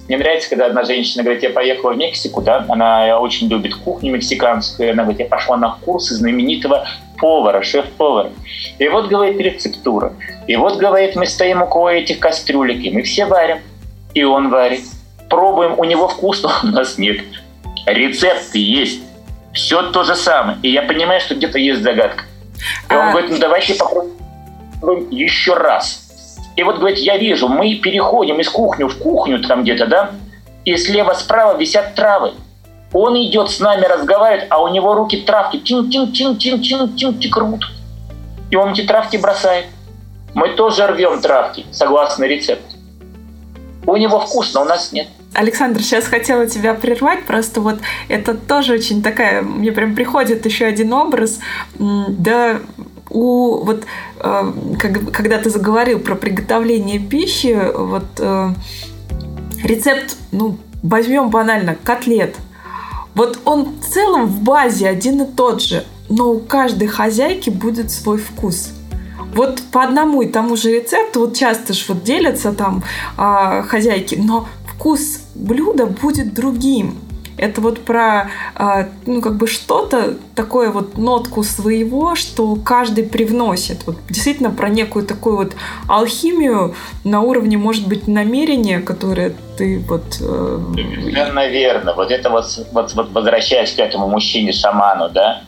Мне 0.07 0.17
нравится, 0.17 0.49
когда 0.49 0.65
одна 0.65 0.83
женщина 0.85 1.23
говорит, 1.23 1.43
я 1.43 1.51
поехала 1.51 1.91
в 1.91 1.97
Мексику, 1.97 2.41
да, 2.41 2.65
она 2.67 3.19
очень 3.19 3.47
любит 3.47 3.75
кухню 3.75 4.11
мексиканскую, 4.11 4.91
она 4.91 5.03
говорит, 5.03 5.19
я 5.19 5.27
пошла 5.27 5.55
на 5.55 5.77
курсы 5.85 6.15
знаменитого 6.15 6.87
повара, 7.19 7.61
шеф-повара. 7.61 8.31
И 8.79 8.87
вот, 8.87 9.07
говорит, 9.07 9.39
рецептура. 9.39 10.13
И 10.47 10.55
вот, 10.55 10.77
говорит, 10.77 11.15
мы 11.15 11.27
стоим 11.27 11.61
около 11.61 11.89
этих 11.89 12.19
кастрюлек, 12.19 12.83
и 12.83 12.89
мы 12.89 13.03
все 13.03 13.25
варим. 13.25 13.59
И 14.15 14.23
он 14.23 14.49
варит. 14.49 14.81
Пробуем, 15.29 15.77
у 15.77 15.83
него 15.83 16.07
вкусно, 16.07 16.49
у 16.63 16.67
нас 16.67 16.97
нет. 16.97 17.19
Рецепты 17.85 18.57
есть. 18.57 19.03
Все 19.59 19.91
то 19.91 20.03
же 20.03 20.15
самое. 20.15 20.57
И 20.63 20.71
я 20.71 20.83
понимаю, 20.83 21.19
что 21.19 21.35
где-то 21.35 21.59
есть 21.59 21.81
загадка. 21.81 22.23
И 22.89 22.93
он 22.93 23.09
а... 23.09 23.11
говорит, 23.11 23.31
ну 23.31 23.37
давайте 23.39 23.75
попробуем 23.75 25.09
еще 25.11 25.53
раз. 25.53 26.37
И 26.55 26.63
вот, 26.63 26.77
говорит, 26.77 26.97
я 26.99 27.17
вижу, 27.17 27.49
мы 27.49 27.75
переходим 27.75 28.39
из 28.39 28.49
кухни 28.49 28.85
в 28.85 28.97
кухню 28.97 29.43
там 29.43 29.63
где-то, 29.63 29.85
да, 29.85 30.11
и 30.63 30.77
слева-справа 30.77 31.57
висят 31.57 31.93
травы. 31.93 32.33
Он 32.93 33.15
идет 33.17 33.49
с 33.51 33.59
нами, 33.59 33.85
разговаривает, 33.85 34.47
а 34.49 34.61
у 34.61 34.69
него 34.69 34.93
руки 34.93 35.17
травки 35.17 35.57
тин-тин-тин-тин-тин-тин 35.57 37.33
рвут. 37.35 37.65
И 38.51 38.55
он 38.55 38.71
эти 38.71 38.83
травки 38.83 39.17
бросает. 39.17 39.65
Мы 40.33 40.49
тоже 40.55 40.87
рвем 40.87 41.21
травки, 41.21 41.65
согласно 41.71 42.23
рецепту. 42.23 42.77
У 43.85 43.95
него 43.97 44.19
вкусно, 44.21 44.61
у 44.61 44.65
нас 44.65 44.93
нет. 44.93 45.07
Александр, 45.33 45.81
сейчас 45.81 46.05
хотела 46.05 46.47
тебя 46.47 46.73
прервать, 46.73 47.23
просто 47.23 47.61
вот 47.61 47.79
это 48.07 48.33
тоже 48.33 48.73
очень 48.73 49.03
такая, 49.03 49.41
мне 49.43 49.71
прям 49.71 49.95
приходит 49.95 50.45
еще 50.45 50.65
один 50.65 50.91
образ, 50.91 51.39
да, 51.77 52.59
у 53.09 53.63
вот 53.63 53.85
э, 54.19 54.53
как, 54.79 55.11
когда 55.11 55.37
ты 55.37 55.49
заговорил 55.49 55.99
про 55.99 56.15
приготовление 56.15 56.99
пищи, 56.99 57.57
вот 57.75 58.05
э, 58.17 58.49
рецепт, 59.63 60.17
ну 60.31 60.57
возьмем 60.81 61.29
банально 61.29 61.75
котлет, 61.83 62.35
вот 63.13 63.39
он 63.45 63.75
в 63.79 63.87
целом 63.87 64.27
в 64.27 64.41
базе 64.41 64.87
один 64.87 65.21
и 65.21 65.25
тот 65.25 65.61
же, 65.61 65.85
но 66.09 66.31
у 66.31 66.39
каждой 66.39 66.87
хозяйки 66.87 67.49
будет 67.49 67.91
свой 67.91 68.17
вкус. 68.17 68.71
Вот 69.33 69.61
по 69.71 69.83
одному 69.83 70.23
и 70.23 70.27
тому 70.27 70.55
же 70.55 70.71
рецепту, 70.71 71.21
вот 71.21 71.35
часто 71.35 71.73
ж 71.73 71.85
вот 71.87 72.03
делятся 72.03 72.51
там 72.51 72.83
э, 73.17 73.63
хозяйки, 73.67 74.15
но 74.15 74.47
вкус 74.79 75.23
блюда 75.35 75.85
будет 75.85 76.33
другим. 76.33 76.95
Это 77.37 77.61
вот 77.61 77.79
про, 77.79 78.29
а, 78.55 78.89
ну, 79.05 79.21
как 79.21 79.37
бы 79.37 79.47
что-то, 79.47 80.15
такое 80.35 80.71
вот 80.71 80.97
нотку 80.97 81.43
своего, 81.43 82.15
что 82.15 82.55
каждый 82.55 83.05
привносит. 83.05 83.85
Вот 83.85 83.95
действительно 84.09 84.51
про 84.51 84.67
некую 84.67 85.05
такую 85.05 85.37
вот 85.37 85.53
алхимию 85.87 86.75
на 87.05 87.21
уровне, 87.21 87.57
может 87.57 87.87
быть, 87.87 88.07
намерения, 88.07 88.81
которое 88.81 89.33
ты 89.57 89.79
вот... 89.87 90.17
Э... 90.19 90.59
Наверное. 91.33 91.93
Вот 91.93 92.11
это 92.11 92.29
вот, 92.29 92.45
вот, 92.73 92.93
вот 92.93 93.11
возвращаясь 93.13 93.71
к 93.71 93.79
этому 93.79 94.09
мужчине-шаману, 94.09 95.09
да, 95.09 95.43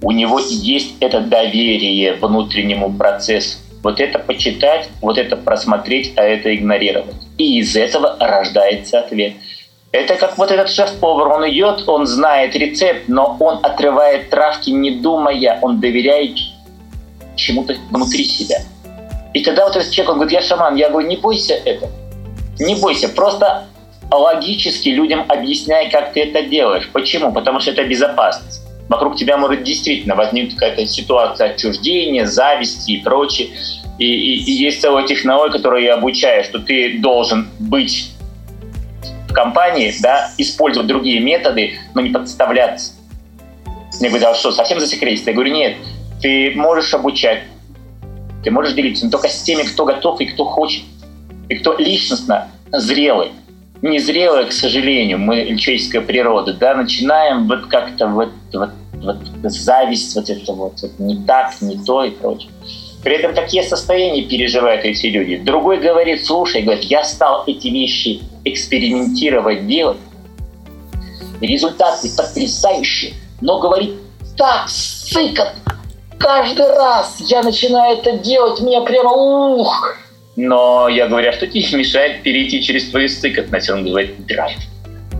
у 0.00 0.10
него 0.10 0.40
есть 0.40 0.96
это 0.98 1.20
доверие 1.20 2.14
внутреннему 2.14 2.92
процессу 2.92 3.58
вот 3.82 4.00
это 4.00 4.18
почитать, 4.18 4.88
вот 5.00 5.18
это 5.18 5.36
просмотреть, 5.36 6.12
а 6.16 6.22
это 6.22 6.54
игнорировать. 6.54 7.16
И 7.42 7.58
из 7.58 7.74
этого 7.74 8.16
рождается 8.20 9.00
ответ. 9.00 9.32
Это 9.90 10.14
как 10.14 10.38
вот 10.38 10.52
этот 10.52 10.70
шеф-повар, 10.70 11.26
он 11.26 11.50
идет, 11.50 11.88
он 11.88 12.06
знает 12.06 12.54
рецепт, 12.54 13.08
но 13.08 13.36
он 13.40 13.58
отрывает 13.64 14.30
травки, 14.30 14.70
не 14.70 14.92
думая, 14.92 15.58
он 15.60 15.80
доверяет 15.80 16.38
чему-то 17.34 17.74
внутри 17.90 18.24
себя. 18.26 18.58
И 19.34 19.42
тогда 19.42 19.66
вот 19.66 19.74
этот 19.74 19.90
человек, 19.90 20.12
он 20.12 20.18
говорит, 20.18 20.32
я 20.32 20.40
шаман, 20.40 20.76
я 20.76 20.88
говорю, 20.88 21.08
не 21.08 21.16
бойся 21.16 21.54
это, 21.54 21.90
не 22.60 22.76
бойся, 22.76 23.08
просто 23.08 23.64
логически 24.08 24.90
людям 24.90 25.24
объясняй, 25.28 25.90
как 25.90 26.12
ты 26.12 26.22
это 26.22 26.44
делаешь. 26.44 26.88
Почему? 26.92 27.32
Потому 27.32 27.58
что 27.58 27.72
это 27.72 27.82
безопасность 27.82 28.62
вокруг 28.88 29.16
тебя 29.16 29.36
может 29.36 29.64
действительно 29.64 30.14
возникнуть 30.14 30.54
какая-то 30.54 30.86
ситуация 30.86 31.50
отчуждения, 31.50 32.24
зависти 32.26 32.92
и 32.92 33.02
прочее. 33.02 33.48
И, 33.98 34.06
и, 34.06 34.44
и 34.44 34.52
есть 34.52 34.80
целая 34.80 35.06
технология, 35.06 35.52
которую 35.52 35.82
я 35.82 35.94
обучаю, 35.94 36.44
что 36.44 36.58
ты 36.58 36.98
должен 36.98 37.48
быть 37.58 38.12
в 39.28 39.32
компании, 39.32 39.94
да, 40.00 40.30
использовать 40.38 40.88
другие 40.88 41.20
методы, 41.20 41.78
но 41.94 42.00
не 42.00 42.10
подставляться. 42.10 42.92
Мне 44.00 44.08
говорят, 44.08 44.30
а 44.30 44.34
что, 44.34 44.50
совсем 44.50 44.80
засекретиться? 44.80 45.30
Я 45.30 45.34
говорю, 45.34 45.52
нет, 45.52 45.76
ты 46.20 46.52
можешь 46.56 46.92
обучать, 46.94 47.42
ты 48.42 48.50
можешь 48.50 48.74
делиться, 48.74 49.04
но 49.04 49.10
только 49.10 49.28
с 49.28 49.42
теми, 49.42 49.62
кто 49.62 49.84
готов 49.84 50.20
и 50.20 50.26
кто 50.26 50.44
хочет, 50.44 50.82
и 51.48 51.54
кто 51.56 51.76
личностно 51.78 52.48
зрелый. 52.72 53.28
Незрелая, 53.82 54.46
к 54.46 54.52
сожалению, 54.52 55.18
мы, 55.18 55.56
человеческая 55.56 56.00
природа, 56.00 56.54
да, 56.54 56.74
начинаем 56.74 57.48
вот 57.48 57.66
как-то 57.66 58.06
вот, 58.06 58.30
вот 58.52 58.70
вот 59.02 59.16
зависть, 59.42 60.14
вот 60.14 60.30
это 60.30 60.52
вот, 60.52 60.80
вот 60.80 60.98
не 60.98 61.16
так, 61.24 61.60
не 61.60 61.76
то 61.76 62.04
и 62.04 62.10
прочее. 62.10 62.50
При 63.02 63.16
этом 63.16 63.34
такие 63.34 63.62
состояния 63.64 64.22
переживают 64.22 64.84
эти 64.84 65.06
люди. 65.06 65.36
Другой 65.36 65.78
говорит, 65.78 66.24
слушай, 66.24 66.62
говорит, 66.62 66.84
я 66.84 67.02
стал 67.02 67.44
эти 67.46 67.68
вещи 67.68 68.20
экспериментировать, 68.44 69.66
делать. 69.66 69.98
Результаты 71.40 72.08
потрясающие, 72.16 73.14
но 73.40 73.58
говорит, 73.58 73.94
так 74.36 74.68
сыкот, 74.68 75.48
каждый 76.18 76.68
раз 76.68 77.16
я 77.18 77.42
начинаю 77.42 77.98
это 77.98 78.18
делать, 78.18 78.60
меня 78.60 78.82
прямо 78.82 79.10
ух. 79.10 79.96
Но 80.36 80.88
я 80.88 81.08
говорю, 81.08 81.30
а 81.30 81.32
что 81.32 81.48
тебе 81.48 81.64
мешает 81.76 82.22
перейти 82.22 82.62
через 82.62 82.88
твою 82.88 83.08
сыкотность? 83.08 83.68
Он 83.68 83.84
говорит, 83.84 84.24
драйв. 84.26 84.56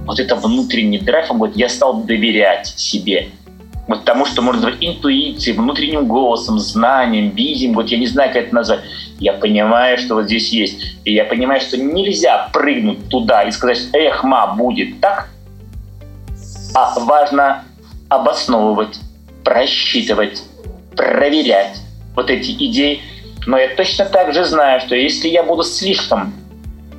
Вот 0.07 0.21
это 0.21 0.37
внутренний 0.37 0.99
драйв, 0.99 1.31
он 1.31 1.39
говорит, 1.39 1.57
я 1.57 1.69
стал 1.69 2.03
доверять 2.05 2.69
себе 2.69 3.29
вот 3.89 4.05
тому, 4.05 4.27
что 4.27 4.43
можно 4.43 4.63
назвать 4.63 4.85
интуицией, 4.85 5.57
внутренним 5.57 6.07
голосом, 6.07 6.59
знанием, 6.59 7.31
видением, 7.31 7.75
вот 7.75 7.89
я 7.89 7.99
не 7.99 8.07
знаю, 8.07 8.33
как 8.33 8.45
это 8.45 8.55
назвать. 8.55 8.81
Я 9.19 9.33
понимаю, 9.33 9.99
что 9.99 10.15
вот 10.15 10.25
здесь 10.25 10.51
есть. 10.51 10.97
И 11.05 11.13
я 11.13 11.25
понимаю, 11.25 11.61
что 11.61 11.77
нельзя 11.77 12.49
прыгнуть 12.53 13.09
туда 13.09 13.43
и 13.43 13.51
сказать, 13.51 13.89
эх, 13.93 14.23
ма, 14.23 14.55
будет 14.55 15.01
так. 15.01 15.29
А 16.75 16.99
важно 17.01 17.65
обосновывать, 18.09 18.99
просчитывать, 19.45 20.43
проверять 20.97 21.77
вот 22.15 22.31
эти 22.31 22.53
идеи. 22.53 23.01
Но 23.47 23.59
я 23.59 23.75
точно 23.75 24.05
так 24.05 24.33
же 24.33 24.45
знаю, 24.45 24.81
что 24.81 24.95
если 24.95 25.29
я 25.29 25.43
буду 25.43 25.65
слишком 25.65 26.33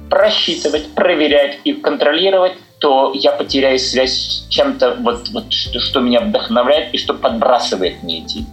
просчитывать, 0.10 0.94
проверять 0.94 1.60
и 1.64 1.74
контролировать, 1.74 2.54
то 2.84 3.14
я 3.16 3.32
потеряю 3.32 3.80
связь 3.80 4.12
с 4.12 4.48
чем-то, 4.50 4.98
вот, 5.00 5.30
вот, 5.30 5.54
что, 5.54 5.80
что 5.80 6.02
меня 6.02 6.20
вдохновляет 6.20 6.94
и 6.94 6.98
что 6.98 7.14
подбрасывает 7.14 8.04
мне 8.04 8.20
эти 8.20 8.46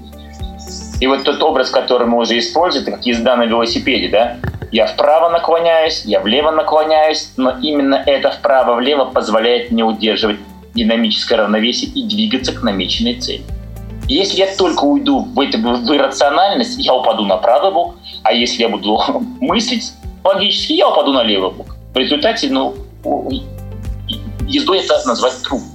И 1.00 1.06
вот 1.08 1.24
тот 1.24 1.42
образ, 1.42 1.70
который 1.70 2.06
мы 2.06 2.18
уже 2.18 2.38
используем, 2.38 2.84
это 2.84 2.92
как 2.92 3.04
езда 3.04 3.34
на 3.34 3.46
велосипеде, 3.46 4.08
да? 4.08 4.36
Я 4.70 4.86
вправо 4.86 5.30
наклоняюсь, 5.30 6.04
я 6.04 6.20
влево 6.20 6.52
наклоняюсь, 6.52 7.32
но 7.36 7.58
именно 7.60 7.96
это 8.06 8.30
вправо-влево 8.30 9.06
позволяет 9.06 9.72
мне 9.72 9.82
удерживать 9.82 10.36
динамическое 10.74 11.40
равновесие 11.40 11.90
и 11.90 12.06
двигаться 12.06 12.52
к 12.52 12.62
намеченной 12.62 13.14
цели. 13.14 13.42
Если 14.06 14.38
я 14.38 14.46
только 14.56 14.84
уйду 14.84 15.22
в, 15.22 15.40
это, 15.40 15.58
в 15.58 15.92
иррациональность, 15.92 16.78
я 16.78 16.94
упаду 16.94 17.24
на 17.24 17.36
правый 17.36 17.72
бок, 17.72 17.96
а 18.22 18.32
если 18.32 18.62
я 18.62 18.68
буду 18.68 18.96
мыслить 19.40 19.92
логически, 20.22 20.74
я 20.74 20.88
упаду 20.88 21.12
на 21.12 21.24
левый 21.24 21.50
бок. 21.50 21.74
В 21.92 21.96
результате, 21.96 22.48
ну, 22.48 22.76
ездой 24.50 24.80
это 24.80 25.00
назвать 25.06 25.40
трудно. 25.42 25.68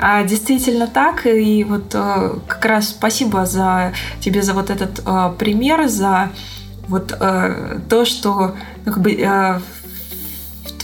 А, 0.00 0.24
действительно 0.24 0.86
так, 0.86 1.26
и 1.26 1.64
вот 1.64 1.94
э, 1.94 2.38
как 2.46 2.64
раз 2.64 2.88
спасибо 2.88 3.46
за 3.46 3.94
тебе 4.20 4.42
за 4.42 4.52
вот 4.52 4.70
этот 4.70 5.00
э, 5.06 5.32
пример, 5.38 5.88
за 5.88 6.30
вот 6.88 7.16
э, 7.18 7.78
то, 7.88 8.04
что 8.04 8.54
ну, 8.84 8.92
как 8.92 9.00
бы, 9.00 9.62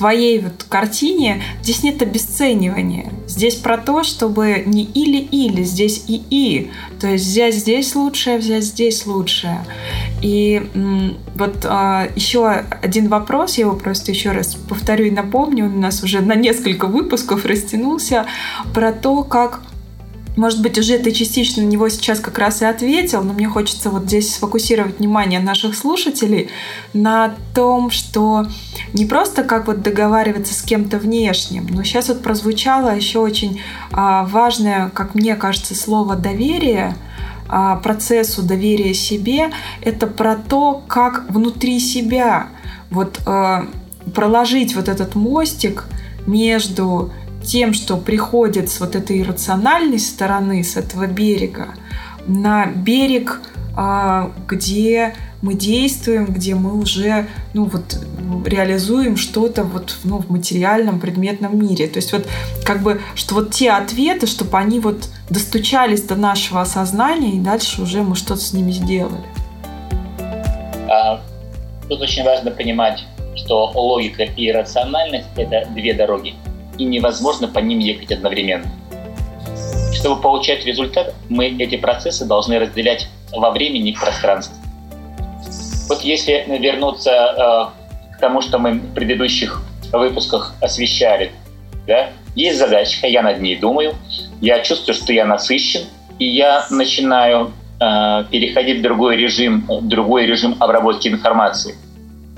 твоей 0.01 0.41
вот 0.41 0.65
картине 0.67 1.43
здесь 1.63 1.83
нет 1.83 2.01
обесценивания. 2.01 3.13
Здесь 3.27 3.57
про 3.57 3.77
то, 3.77 4.03
чтобы 4.03 4.63
не 4.65 4.85
или-или, 4.85 5.63
здесь 5.63 6.05
и-и. 6.09 6.71
То 6.99 7.09
есть 7.09 7.27
взять 7.27 7.55
здесь 7.55 7.95
лучшее, 7.95 8.39
взять 8.39 8.65
здесь 8.65 9.05
лучшее. 9.05 9.63
И 10.23 10.63
вот 11.35 11.65
а, 11.65 12.09
еще 12.15 12.47
один 12.47 13.09
вопрос, 13.09 13.57
я 13.57 13.65
его 13.65 13.75
просто 13.75 14.13
еще 14.13 14.33
раз 14.33 14.55
повторю 14.55 15.07
и 15.07 15.11
напомню, 15.11 15.67
он 15.67 15.77
у 15.77 15.81
нас 15.81 16.03
уже 16.03 16.21
на 16.21 16.35
несколько 16.35 16.87
выпусков 16.87 17.47
растянулся, 17.47 18.27
про 18.75 18.93
то, 18.93 19.23
как 19.25 19.63
может 20.37 20.63
быть, 20.63 20.79
уже 20.79 20.99
ты 20.99 21.11
частично 21.11 21.63
на 21.63 21.67
него 21.67 21.89
сейчас 21.89 22.21
как 22.21 22.39
раз 22.39 22.63
и 22.63 22.65
ответил, 22.65 23.23
но 23.23 23.33
мне 23.33 23.49
хочется 23.49 23.91
вот 23.91 24.05
здесь 24.05 24.35
сфокусировать 24.35 24.99
внимание 24.99 25.41
наших 25.41 25.75
слушателей 25.75 26.49
на 26.93 27.35
том, 27.55 27.91
что 27.91 28.47
не 28.93 29.07
просто 29.07 29.43
как 29.43 29.67
вот 29.67 29.83
договариваться 29.83 30.55
с 30.55 30.63
кем-то 30.63 30.99
внешним, 30.99 31.67
но 31.69 31.83
сейчас 31.83 32.09
вот 32.09 32.23
прозвучало 32.23 32.95
еще 32.95 33.19
очень 33.19 33.61
а, 33.91 34.25
важное, 34.25 34.91
как 34.91 35.15
мне 35.15 35.35
кажется, 35.35 35.75
слово 35.75 36.15
доверие 36.15 36.95
процессу 37.83 38.43
доверия 38.43 38.95
себе. 38.95 39.51
Это 39.83 40.07
про 40.07 40.37
то, 40.37 40.83
как 40.87 41.31
внутри 41.31 41.81
себя 41.81 42.49
вот 42.91 43.21
а, 43.27 43.67
проложить 44.15 44.75
вот 44.75 44.89
этот 44.89 45.15
мостик 45.15 45.85
между 46.27 47.13
тем, 47.43 47.73
что 47.73 47.97
приходит 47.97 48.69
с 48.69 48.81
вот 48.81 48.95
этой 48.95 49.21
иррациональной 49.21 49.99
стороны, 49.99 50.63
с 50.63 50.77
этого 50.77 51.07
берега, 51.07 51.69
на 52.27 52.67
берег, 52.67 53.41
а, 53.77 54.33
где 54.47 55.15
мы 55.43 55.55
действуем, 55.55 56.27
где 56.27 56.55
мы 56.55 56.79
уже 56.79 57.27
ну, 57.55 57.65
вот, 57.65 57.99
реализуем 58.47 59.17
что-то 59.17 59.65
вот, 59.65 59.97
ну, 60.05 60.19
в 60.19 60.31
материальном 60.31 61.01
предметном 61.01 61.59
мире. 61.59 61.87
То 61.87 61.99
есть 61.99 62.13
вот 62.13 62.27
как 62.65 62.83
бы, 62.83 63.01
что 63.15 63.37
вот 63.37 63.53
те 63.53 63.71
ответы, 63.71 64.27
чтобы 64.27 64.59
они 64.59 64.81
вот 64.81 65.09
достучались 65.31 66.03
до 66.03 66.17
нашего 66.17 66.61
осознания, 66.61 67.33
и 67.33 67.41
дальше 67.41 67.83
уже 67.83 68.03
мы 68.03 68.17
что-то 68.17 68.41
с 68.41 68.53
ними 68.53 68.71
сделали. 68.71 69.25
А, 70.89 71.23
тут 71.89 72.01
очень 72.01 72.25
важно 72.25 72.51
понимать, 72.51 73.05
что 73.37 73.71
логика 73.75 74.25
и 74.25 74.51
рациональность– 74.53 75.29
это 75.37 75.67
две 75.71 75.95
дороги 75.95 76.35
и 76.77 76.85
невозможно 76.85 77.49
по 77.49 77.59
ним 77.59 77.79
ехать 77.79 78.13
одновременно. 78.13 78.71
Чтобы 79.95 80.21
получать 80.21 80.65
результат, 80.65 81.15
мы 81.29 81.47
эти 81.47 81.77
процессы 81.77 82.25
должны 82.25 82.59
разделять 82.59 83.09
во 83.33 83.51
времени 83.51 83.91
и 83.91 83.97
пространстве. 83.97 84.60
Вот 85.91 86.03
если 86.03 86.45
вернуться 86.47 87.11
э, 87.11 88.15
к 88.17 88.21
тому, 88.21 88.41
что 88.41 88.59
мы 88.59 88.75
в 88.75 88.95
предыдущих 88.95 89.61
выпусках 89.93 90.55
освещали, 90.63 91.33
да, 91.87 92.11
есть 92.35 92.59
задачка, 92.59 93.09
я 93.09 93.23
над 93.23 93.41
ней 93.41 93.57
думаю, 93.57 93.95
я 94.41 94.61
чувствую, 94.61 94.95
что 94.95 95.13
я 95.13 95.27
насыщен, 95.27 95.83
и 96.21 96.27
я 96.27 96.65
начинаю 96.71 97.53
э, 97.81 98.25
переходить 98.31 98.79
в 98.79 98.83
другой 98.83 99.17
режим, 99.17 99.67
в 99.69 99.87
другой 99.87 100.27
режим 100.27 100.57
обработки 100.61 101.09
информации– 101.09 101.75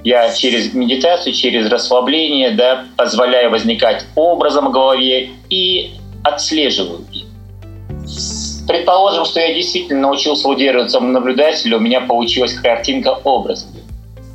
я 0.05 0.33
через 0.33 0.75
медитацию, 0.75 1.33
через 1.33 1.71
расслабление 1.71 2.51
да, 2.51 2.87
позволяю 2.97 3.51
возникать 3.51 4.05
образом 4.17 4.67
в 4.67 4.73
голове 4.73 5.31
и 5.49 5.93
отслеживаю. 6.25 7.05
Предположим, 8.69 9.25
что 9.25 9.41
я 9.41 9.55
действительно 9.55 10.01
научился 10.03 10.49
удерживаться 10.49 11.01
наблюдателя, 11.01 11.77
у 11.77 11.81
меня 11.81 12.03
получилась 12.03 12.55
картинка 12.55 13.19
образа. 13.25 13.67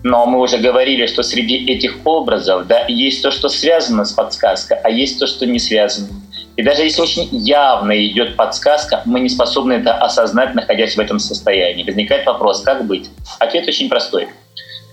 Но 0.04 0.26
мы 0.26 0.40
уже 0.40 0.58
говорили, 0.58 1.06
что 1.06 1.24
среди 1.24 1.66
этих 1.66 1.98
образов 2.06 2.68
да, 2.68 2.86
есть 2.88 3.22
то, 3.24 3.32
что 3.32 3.50
связано 3.50 4.06
с 4.06 4.14
подсказкой, 4.14 4.78
а 4.84 4.90
есть 4.90 5.20
то, 5.20 5.28
что 5.28 5.46
не 5.46 5.60
связано. 5.60 6.10
И 6.56 6.64
даже 6.64 6.84
если 6.84 7.02
очень 7.02 7.30
явно 7.32 7.94
идет 8.06 8.36
подсказка, 8.36 9.02
мы 9.06 9.20
не 9.20 9.30
способны 9.30 9.74
это 9.74 9.94
осознать, 9.94 10.56
находясь 10.56 10.96
в 10.96 11.00
этом 11.00 11.20
состоянии. 11.20 11.84
Возникает 11.84 12.26
вопрос, 12.26 12.62
как 12.62 12.86
быть? 12.86 13.10
Ответ 13.40 13.68
очень 13.68 13.90
простой– 13.90 14.28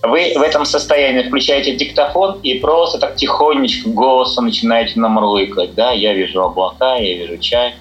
вы 0.07 0.35
в 0.37 0.43
этом 0.43 0.67
состоянии 0.67 1.23
включаете 1.23 1.77
диктофон 1.77 2.39
и 2.43 2.59
просто 2.59 2.99
так 2.99 3.17
тихонечко 3.17 3.89
голосом 3.89 4.45
начинаете 4.45 5.01
намурлыкать. 5.01 5.75
Да, 5.75 5.93
я 5.93 6.13
вижу 6.13 6.43
облака, 6.43 6.97
я 6.97 7.17
вижу 7.17 7.39
чай. 7.39 7.75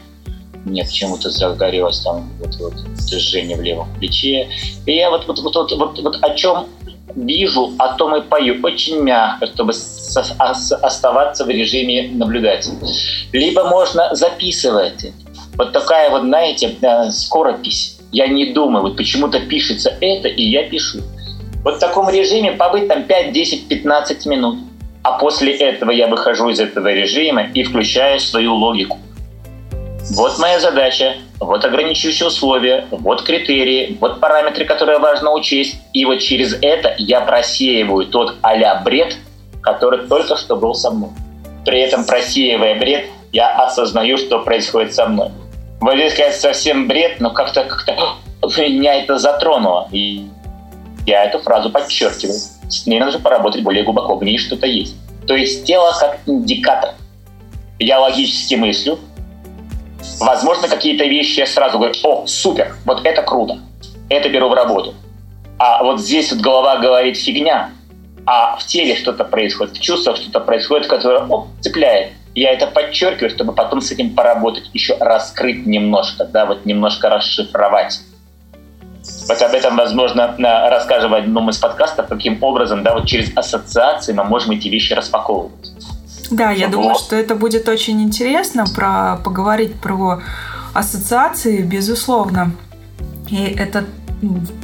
Мне 0.65 0.83
почему-то 0.83 1.29
загорелось 1.29 1.99
там 1.99 2.29
вот, 2.39 2.55
вот 2.59 2.73
жжение 3.11 3.57
в 3.57 3.61
левом 3.61 3.87
плече. 3.99 4.49
И 4.85 4.95
я 4.95 5.09
вот, 5.09 5.27
вот, 5.27 5.39
вот, 5.39 5.55
вот, 5.55 5.71
вот, 5.71 5.99
вот 5.99 6.17
о 6.21 6.29
чем 6.35 6.67
вижу, 7.15 7.73
о 7.77 7.93
том 7.95 8.15
и 8.15 8.21
пою. 8.21 8.59
Очень 8.63 9.01
мягко, 9.01 9.47
чтобы 9.47 9.73
оставаться 10.39 11.45
в 11.45 11.49
режиме 11.49 12.09
наблюдателя. 12.13 12.75
Либо 13.31 13.65
можно 13.65 14.15
записывать. 14.15 15.11
Вот 15.55 15.71
такая 15.71 16.09
вот, 16.09 16.21
знаете, 16.23 16.75
э, 16.81 17.11
скоропись. 17.11 17.99
Я 18.11 18.27
не 18.27 18.53
думаю, 18.53 18.83
вот 18.83 18.97
почему-то 18.97 19.39
пишется 19.39 19.95
это, 20.01 20.27
и 20.27 20.43
я 20.43 20.63
пишу. 20.63 20.99
Вот 21.63 21.75
в 21.75 21.79
таком 21.79 22.09
режиме 22.09 22.51
побыть 22.51 22.87
там 22.87 23.03
5, 23.03 23.31
10, 23.31 23.67
15 23.67 24.25
минут. 24.25 24.59
А 25.03 25.17
после 25.17 25.53
этого 25.53 25.91
я 25.91 26.07
выхожу 26.07 26.49
из 26.49 26.59
этого 26.59 26.91
режима 26.91 27.43
и 27.43 27.63
включаю 27.63 28.19
свою 28.19 28.55
логику. 28.55 28.97
Вот 30.11 30.37
моя 30.37 30.59
задача, 30.59 31.15
вот 31.39 31.63
ограничивающие 31.63 32.27
условия, 32.27 32.85
вот 32.91 33.23
критерии, 33.23 33.97
вот 34.01 34.19
параметры, 34.19 34.65
которые 34.65 34.99
важно 34.99 35.31
учесть. 35.31 35.77
И 35.93 36.05
вот 36.05 36.19
через 36.19 36.57
это 36.61 36.93
я 36.97 37.21
просеиваю 37.21 38.07
тот 38.07 38.35
а 38.41 38.81
бред, 38.83 39.15
который 39.61 40.05
только 40.07 40.35
что 40.35 40.55
был 40.57 40.75
со 40.75 40.91
мной. 40.91 41.09
При 41.65 41.79
этом 41.79 42.05
просеивая 42.05 42.77
бред, 42.77 43.05
я 43.31 43.55
осознаю, 43.55 44.17
что 44.17 44.39
происходит 44.39 44.93
со 44.93 45.07
мной. 45.07 45.29
Вот 45.79 45.95
здесь, 45.95 46.13
конечно, 46.13 46.41
совсем 46.41 46.87
бред, 46.87 47.19
но 47.19 47.31
как-то 47.31 47.63
как 47.63 47.85
меня 48.57 48.95
это 48.95 49.17
затронуло. 49.17 49.87
И 49.91 50.27
я 51.05 51.23
эту 51.23 51.39
фразу 51.39 51.69
подчеркиваю. 51.69 52.35
С 52.69 52.85
ней 52.85 52.99
нужно 52.99 53.19
поработать 53.19 53.63
более 53.63 53.83
глубоко, 53.83 54.15
в 54.15 54.23
ней 54.23 54.37
что-то 54.37 54.67
есть. 54.67 54.95
То 55.27 55.35
есть 55.35 55.65
тело 55.65 55.93
как 55.97 56.19
индикатор. 56.25 56.91
Я 57.79 57.99
логически 57.99 58.55
мыслю. 58.55 58.99
Возможно, 60.19 60.67
какие-то 60.67 61.05
вещи 61.05 61.39
я 61.39 61.45
сразу 61.45 61.77
говорю, 61.77 61.93
о, 62.03 62.25
супер, 62.27 62.75
вот 62.85 63.05
это 63.05 63.21
круто, 63.21 63.59
это 64.09 64.29
беру 64.29 64.49
в 64.49 64.53
работу. 64.53 64.93
А 65.57 65.83
вот 65.83 65.99
здесь 65.99 66.31
вот 66.31 66.41
голова 66.41 66.77
говорит 66.77 67.17
фигня, 67.17 67.71
а 68.25 68.55
в 68.57 68.65
теле 68.65 68.95
что-то 68.95 69.23
происходит, 69.25 69.77
в 69.77 69.81
чувствах 69.81 70.17
что-то 70.17 70.39
происходит, 70.39 70.87
которое 70.87 71.25
оп, 71.25 71.47
цепляет. 71.61 72.13
Я 72.35 72.51
это 72.51 72.67
подчеркиваю, 72.67 73.29
чтобы 73.29 73.53
потом 73.53 73.81
с 73.81 73.91
этим 73.91 74.15
поработать, 74.15 74.69
еще 74.73 74.97
раскрыть 74.99 75.65
немножко, 75.65 76.25
да, 76.25 76.45
вот 76.45 76.65
немножко 76.65 77.09
расшифровать. 77.09 77.99
Вот 79.27 79.41
об 79.41 79.53
этом, 79.53 79.75
возможно, 79.75 80.35
расскажем 80.39 81.11
в 81.11 81.13
одном 81.13 81.49
из 81.49 81.57
подкастов, 81.57 82.07
каким 82.07 82.41
образом, 82.41 82.83
да, 82.83 82.93
вот 82.93 83.05
через 83.05 83.35
ассоциации 83.35 84.13
мы 84.13 84.23
можем 84.23 84.51
эти 84.51 84.69
вещи 84.69 84.93
распаковывать. 84.93 85.71
Да, 86.33 86.51
я 86.51 86.67
вот. 86.67 86.71
думаю, 86.71 86.95
что 86.95 87.15
это 87.15 87.35
будет 87.35 87.69
очень 87.69 88.01
интересно 88.01 88.65
про 88.65 89.17
поговорить 89.23 89.75
про 89.75 90.21
ассоциации, 90.73 91.61
безусловно. 91.61 92.51
И 93.29 93.37
это 93.37 93.85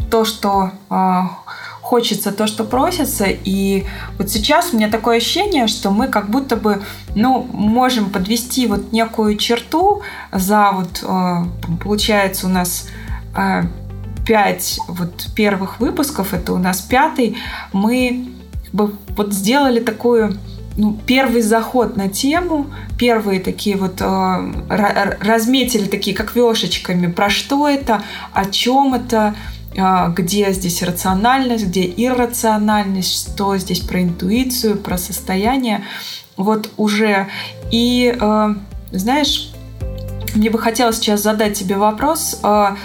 то, 0.10 0.26
что 0.26 0.72
э, 0.90 1.22
хочется, 1.82 2.32
то, 2.32 2.48
что 2.48 2.64
просится. 2.64 3.26
И 3.28 3.86
вот 4.18 4.30
сейчас 4.32 4.74
у 4.74 4.78
меня 4.78 4.90
такое 4.90 5.18
ощущение, 5.18 5.68
что 5.68 5.92
мы 5.92 6.08
как 6.08 6.30
будто 6.30 6.56
бы, 6.56 6.82
ну, 7.14 7.48
можем 7.54 8.10
подвести 8.10 8.66
вот 8.66 8.92
некую 8.92 9.38
черту 9.38 10.02
за 10.32 10.72
вот, 10.72 11.04
э, 11.04 11.78
получается, 11.84 12.48
у 12.48 12.50
нас 12.50 12.88
э, 13.36 13.64
пять 14.26 14.80
вот 14.88 15.28
первых 15.36 15.80
выпусков, 15.80 16.34
это 16.34 16.54
у 16.54 16.58
нас 16.58 16.82
пятый, 16.82 17.38
мы 17.74 18.30
вот 18.72 19.34
сделали 19.34 19.80
такую 19.80 20.38
ну, 20.78 20.98
первый 21.06 21.42
заход 21.42 21.98
на 21.98 22.10
тему, 22.10 22.68
первые 22.98 23.40
такие 23.40 23.76
вот 23.76 24.02
э, 24.02 25.16
разметили 25.22 25.86
такие 25.86 26.16
как 26.16 26.36
вешечками, 26.36 27.08
про 27.08 27.30
что 27.30 27.68
это, 27.68 28.02
о 28.34 28.46
чем 28.46 28.94
это, 28.94 29.36
э, 29.76 30.14
где 30.16 30.52
здесь 30.54 30.82
рациональность, 30.84 31.66
где 31.66 31.86
иррациональность, 31.86 33.34
что 33.34 33.58
здесь 33.58 33.82
про 33.82 34.02
интуицию, 34.02 34.78
про 34.78 34.98
состояние, 34.98 35.84
вот 36.38 36.70
уже. 36.78 37.28
И 37.72 38.16
э, 38.20 38.56
знаешь, 38.92 39.52
мне 40.36 40.50
бы 40.50 40.60
хотелось 40.60 40.98
сейчас 40.98 41.22
задать 41.22 41.58
тебе 41.58 41.76
вопрос. 41.76 42.40
Э, 42.44 42.76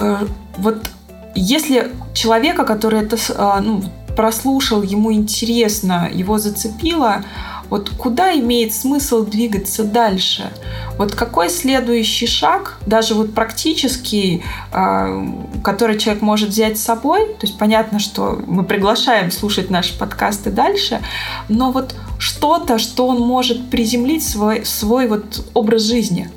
Э, 0.00 0.26
вот 0.58 0.90
если 1.34 1.92
человека, 2.12 2.64
который 2.64 3.00
это 3.02 3.16
э, 3.16 3.60
ну, 3.60 3.82
прослушал, 4.16 4.82
ему 4.82 5.12
интересно, 5.12 6.08
его 6.12 6.38
зацепило, 6.38 7.24
вот 7.70 7.90
куда 7.90 8.34
имеет 8.34 8.74
смысл 8.74 9.24
двигаться 9.24 9.84
дальше? 9.84 10.52
Вот 10.98 11.14
какой 11.14 11.48
следующий 11.50 12.26
шаг, 12.26 12.78
даже 12.86 13.14
вот 13.14 13.34
практический, 13.34 14.44
а, 14.72 15.26
который 15.64 15.98
человек 15.98 16.22
может 16.22 16.50
взять 16.50 16.78
с 16.78 16.82
собой? 16.82 17.26
То 17.34 17.46
есть 17.46 17.58
понятно, 17.58 17.98
что 17.98 18.40
мы 18.46 18.64
приглашаем 18.64 19.30
слушать 19.32 19.70
наши 19.70 19.98
подкасты 19.98 20.50
дальше, 20.50 21.00
но 21.48 21.72
вот 21.72 21.96
что-то, 22.18 22.78
что 22.78 23.08
он 23.08 23.20
может 23.20 23.70
приземлить 23.70 24.22
свой, 24.22 24.64
свой 24.64 25.08
вот 25.08 25.44
образ 25.54 25.82
жизни. 25.82 26.30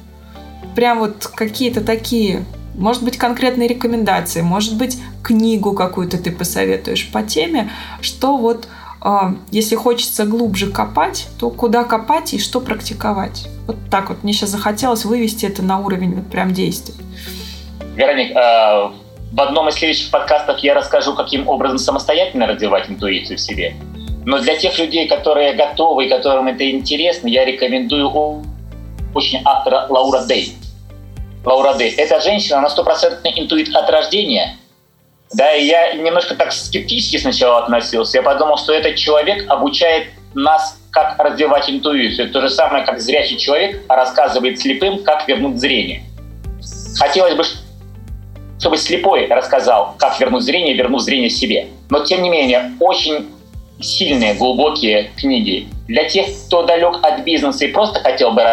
Прям 0.75 0.99
вот 0.99 1.27
какие-то 1.27 1.81
такие 1.81 2.45
может 2.77 3.03
быть, 3.03 3.17
конкретные 3.17 3.67
рекомендации, 3.67 4.41
может 4.41 4.77
быть, 4.77 4.97
книгу 5.23 5.73
какую-то 5.73 6.17
ты 6.17 6.31
посоветуешь 6.31 7.09
по 7.11 7.23
теме, 7.23 7.69
что 8.01 8.37
вот 8.37 8.67
а, 9.01 9.35
если 9.51 9.75
хочется 9.75 10.25
глубже 10.25 10.71
копать, 10.71 11.27
то 11.39 11.49
куда 11.49 11.83
копать 11.83 12.33
и 12.33 12.39
что 12.39 12.59
практиковать. 12.61 13.47
Вот 13.65 13.77
так 13.91 14.09
вот. 14.09 14.23
Мне 14.23 14.33
сейчас 14.33 14.49
захотелось 14.49 15.05
вывести 15.05 15.45
это 15.45 15.61
на 15.63 15.79
уровень 15.79 16.15
вот 16.15 16.27
прям 16.27 16.53
действий. 16.53 16.95
Вероник, 17.95 18.35
а, 18.35 18.93
в 19.31 19.41
одном 19.41 19.69
из 19.69 19.75
следующих 19.75 20.11
подкастов 20.11 20.59
я 20.59 20.73
расскажу, 20.73 21.15
каким 21.15 21.47
образом 21.47 21.77
самостоятельно 21.77 22.47
развивать 22.47 22.89
интуицию 22.89 23.37
в 23.37 23.41
себе. 23.41 23.75
Но 24.25 24.39
для 24.39 24.55
тех 24.55 24.77
людей, 24.77 25.07
которые 25.07 25.53
готовы 25.53 26.05
и 26.05 26.09
которым 26.09 26.47
это 26.47 26.69
интересно, 26.69 27.27
я 27.27 27.45
рекомендую 27.45 28.43
очень 29.13 29.41
автора 29.45 29.87
Лаура 29.89 30.25
Дэй. 30.25 30.53
Лаура 31.47 31.73
Дэй. 31.73 31.91
Эта 31.95 32.19
женщина, 32.19 32.59
она 32.59 32.69
стопроцентный 32.69 33.33
интуит 33.39 33.75
от 33.75 33.89
рождения– 33.89 34.57
да, 35.33 35.53
и 35.53 35.65
я 35.65 35.93
немножко 35.93 36.35
так 36.35 36.53
скептически 36.53 37.17
сначала 37.17 37.63
относился. 37.63 38.17
Я 38.17 38.23
подумал, 38.23 38.57
что 38.57 38.73
этот 38.73 38.95
человек 38.95 39.49
обучает 39.49 40.07
нас, 40.33 40.79
как 40.91 41.19
развивать 41.19 41.69
интуицию. 41.69 42.31
То 42.31 42.41
же 42.41 42.49
самое, 42.49 42.85
как 42.85 42.99
зрячий 42.99 43.37
человек 43.37 43.81
рассказывает 43.89 44.59
слепым, 44.59 45.03
как 45.03 45.27
вернуть 45.27 45.59
зрение. 45.59 46.03
Хотелось 46.97 47.35
бы, 47.35 47.43
чтобы 48.59 48.77
слепой 48.77 49.27
рассказал, 49.27 49.95
как 49.97 50.19
вернуть 50.19 50.43
зрение, 50.43 50.73
вернуть 50.73 51.01
зрение 51.01 51.29
себе. 51.29 51.67
Но, 51.89 52.03
тем 52.05 52.23
не 52.23 52.29
менее, 52.29 52.71
очень 52.79 53.29
сильные, 53.81 54.33
глубокие 54.33 55.11
книги. 55.17 55.67
Для 55.87 56.05
тех, 56.05 56.27
кто 56.45 56.63
далек 56.63 56.99
от 57.03 57.19
бизнеса 57.19 57.65
и 57.65 57.71
просто 57.71 57.99
хотел 57.99 58.31
бы 58.31 58.43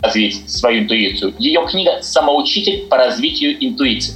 развить 0.00 0.48
свою 0.48 0.82
интуицию, 0.82 1.34
ее 1.38 1.66
книга 1.66 2.02
«Самоучитель 2.02 2.86
по 2.88 2.96
развитию 2.96 3.56
интуиции». 3.64 4.14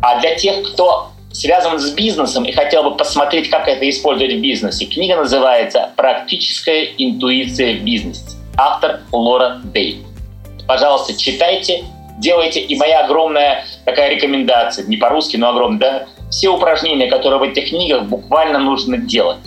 А 0.00 0.20
для 0.20 0.34
тех, 0.36 0.62
кто 0.70 1.08
связан 1.32 1.78
с 1.78 1.90
бизнесом 1.90 2.44
и 2.44 2.52
хотел 2.52 2.84
бы 2.84 2.96
посмотреть, 2.96 3.50
как 3.50 3.68
это 3.68 3.88
использовать 3.88 4.34
в 4.34 4.40
бизнесе, 4.40 4.86
книга 4.86 5.16
называется 5.16 5.90
«Практическая 5.96 6.84
интуиция 6.96 7.74
в 7.76 7.84
бизнесе». 7.84 8.36
Автор 8.56 9.00
Лора 9.12 9.60
Дей. 9.72 10.02
Пожалуйста, 10.66 11.16
читайте, 11.16 11.84
делайте. 12.18 12.60
И 12.60 12.76
моя 12.76 13.04
огромная 13.04 13.64
такая 13.84 14.10
рекомендация, 14.10 14.86
не 14.86 14.96
по-русски, 14.96 15.36
но 15.36 15.50
огромная, 15.50 15.78
да, 15.78 16.06
все 16.30 16.48
упражнения, 16.48 17.08
которые 17.08 17.38
в 17.38 17.42
этих 17.42 17.68
книгах 17.68 18.04
буквально 18.04 18.58
нужно 18.58 18.98
делать. 18.98 19.38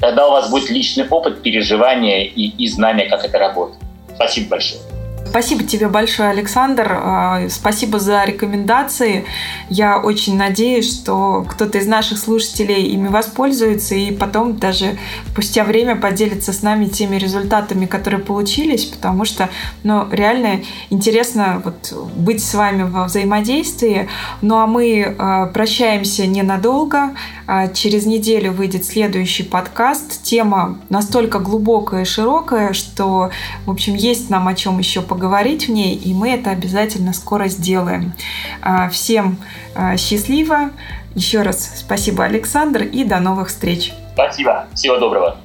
Тогда 0.00 0.28
у 0.28 0.30
вас 0.30 0.50
будет 0.50 0.70
личный 0.70 1.06
опыт, 1.08 1.42
переживания 1.42 2.22
и, 2.22 2.48
и 2.48 2.66
знания, 2.68 3.06
как 3.06 3.24
это 3.24 3.38
работает. 3.38 3.80
Спасибо 4.18 4.48
большое. 4.48 4.97
Спасибо 5.30 5.62
тебе 5.62 5.88
большое, 5.88 6.30
Александр. 6.30 6.90
А, 6.90 7.48
спасибо 7.50 7.98
за 7.98 8.24
рекомендации. 8.24 9.26
Я 9.68 9.98
очень 9.98 10.38
надеюсь, 10.38 10.90
что 10.90 11.44
кто-то 11.46 11.78
из 11.78 11.86
наших 11.86 12.18
слушателей 12.18 12.86
ими 12.86 13.08
воспользуется 13.08 13.94
и 13.94 14.10
потом 14.10 14.56
даже 14.56 14.96
спустя 15.30 15.64
время 15.64 15.96
поделится 15.96 16.54
с 16.54 16.62
нами 16.62 16.86
теми 16.86 17.16
результатами, 17.16 17.84
которые 17.84 18.20
получились, 18.20 18.86
потому 18.86 19.26
что 19.26 19.50
ну, 19.82 20.08
реально 20.10 20.62
интересно 20.88 21.60
вот, 21.62 21.92
быть 22.16 22.42
с 22.42 22.54
вами 22.54 22.84
во 22.84 23.04
взаимодействии. 23.04 24.08
Ну 24.40 24.56
а 24.56 24.66
мы 24.66 25.14
а, 25.18 25.46
прощаемся 25.46 26.26
ненадолго. 26.26 27.14
А, 27.46 27.68
через 27.68 28.06
неделю 28.06 28.52
выйдет 28.52 28.86
следующий 28.86 29.42
подкаст. 29.42 30.22
Тема 30.22 30.78
настолько 30.88 31.38
глубокая 31.38 32.02
и 32.02 32.06
широкая, 32.06 32.72
что, 32.72 33.30
в 33.66 33.70
общем, 33.70 33.94
есть 33.94 34.30
нам 34.30 34.48
о 34.48 34.54
чем 34.54 34.78
еще 34.78 35.02
поговорить 35.02 35.17
поговорить 35.18 35.66
в 35.66 35.72
ней, 35.72 35.96
и 35.96 36.14
мы 36.14 36.30
это 36.30 36.50
обязательно 36.50 37.12
скоро 37.12 37.48
сделаем. 37.48 38.12
А, 38.62 38.88
всем 38.88 39.38
а, 39.74 39.96
счастливо. 39.96 40.70
Еще 41.16 41.42
раз 41.42 41.80
спасибо, 41.80 42.24
Александр, 42.24 42.82
и 42.82 43.02
до 43.02 43.18
новых 43.18 43.48
встреч. 43.48 43.92
Спасибо. 44.14 44.68
Всего 44.74 44.98
доброго. 44.98 45.36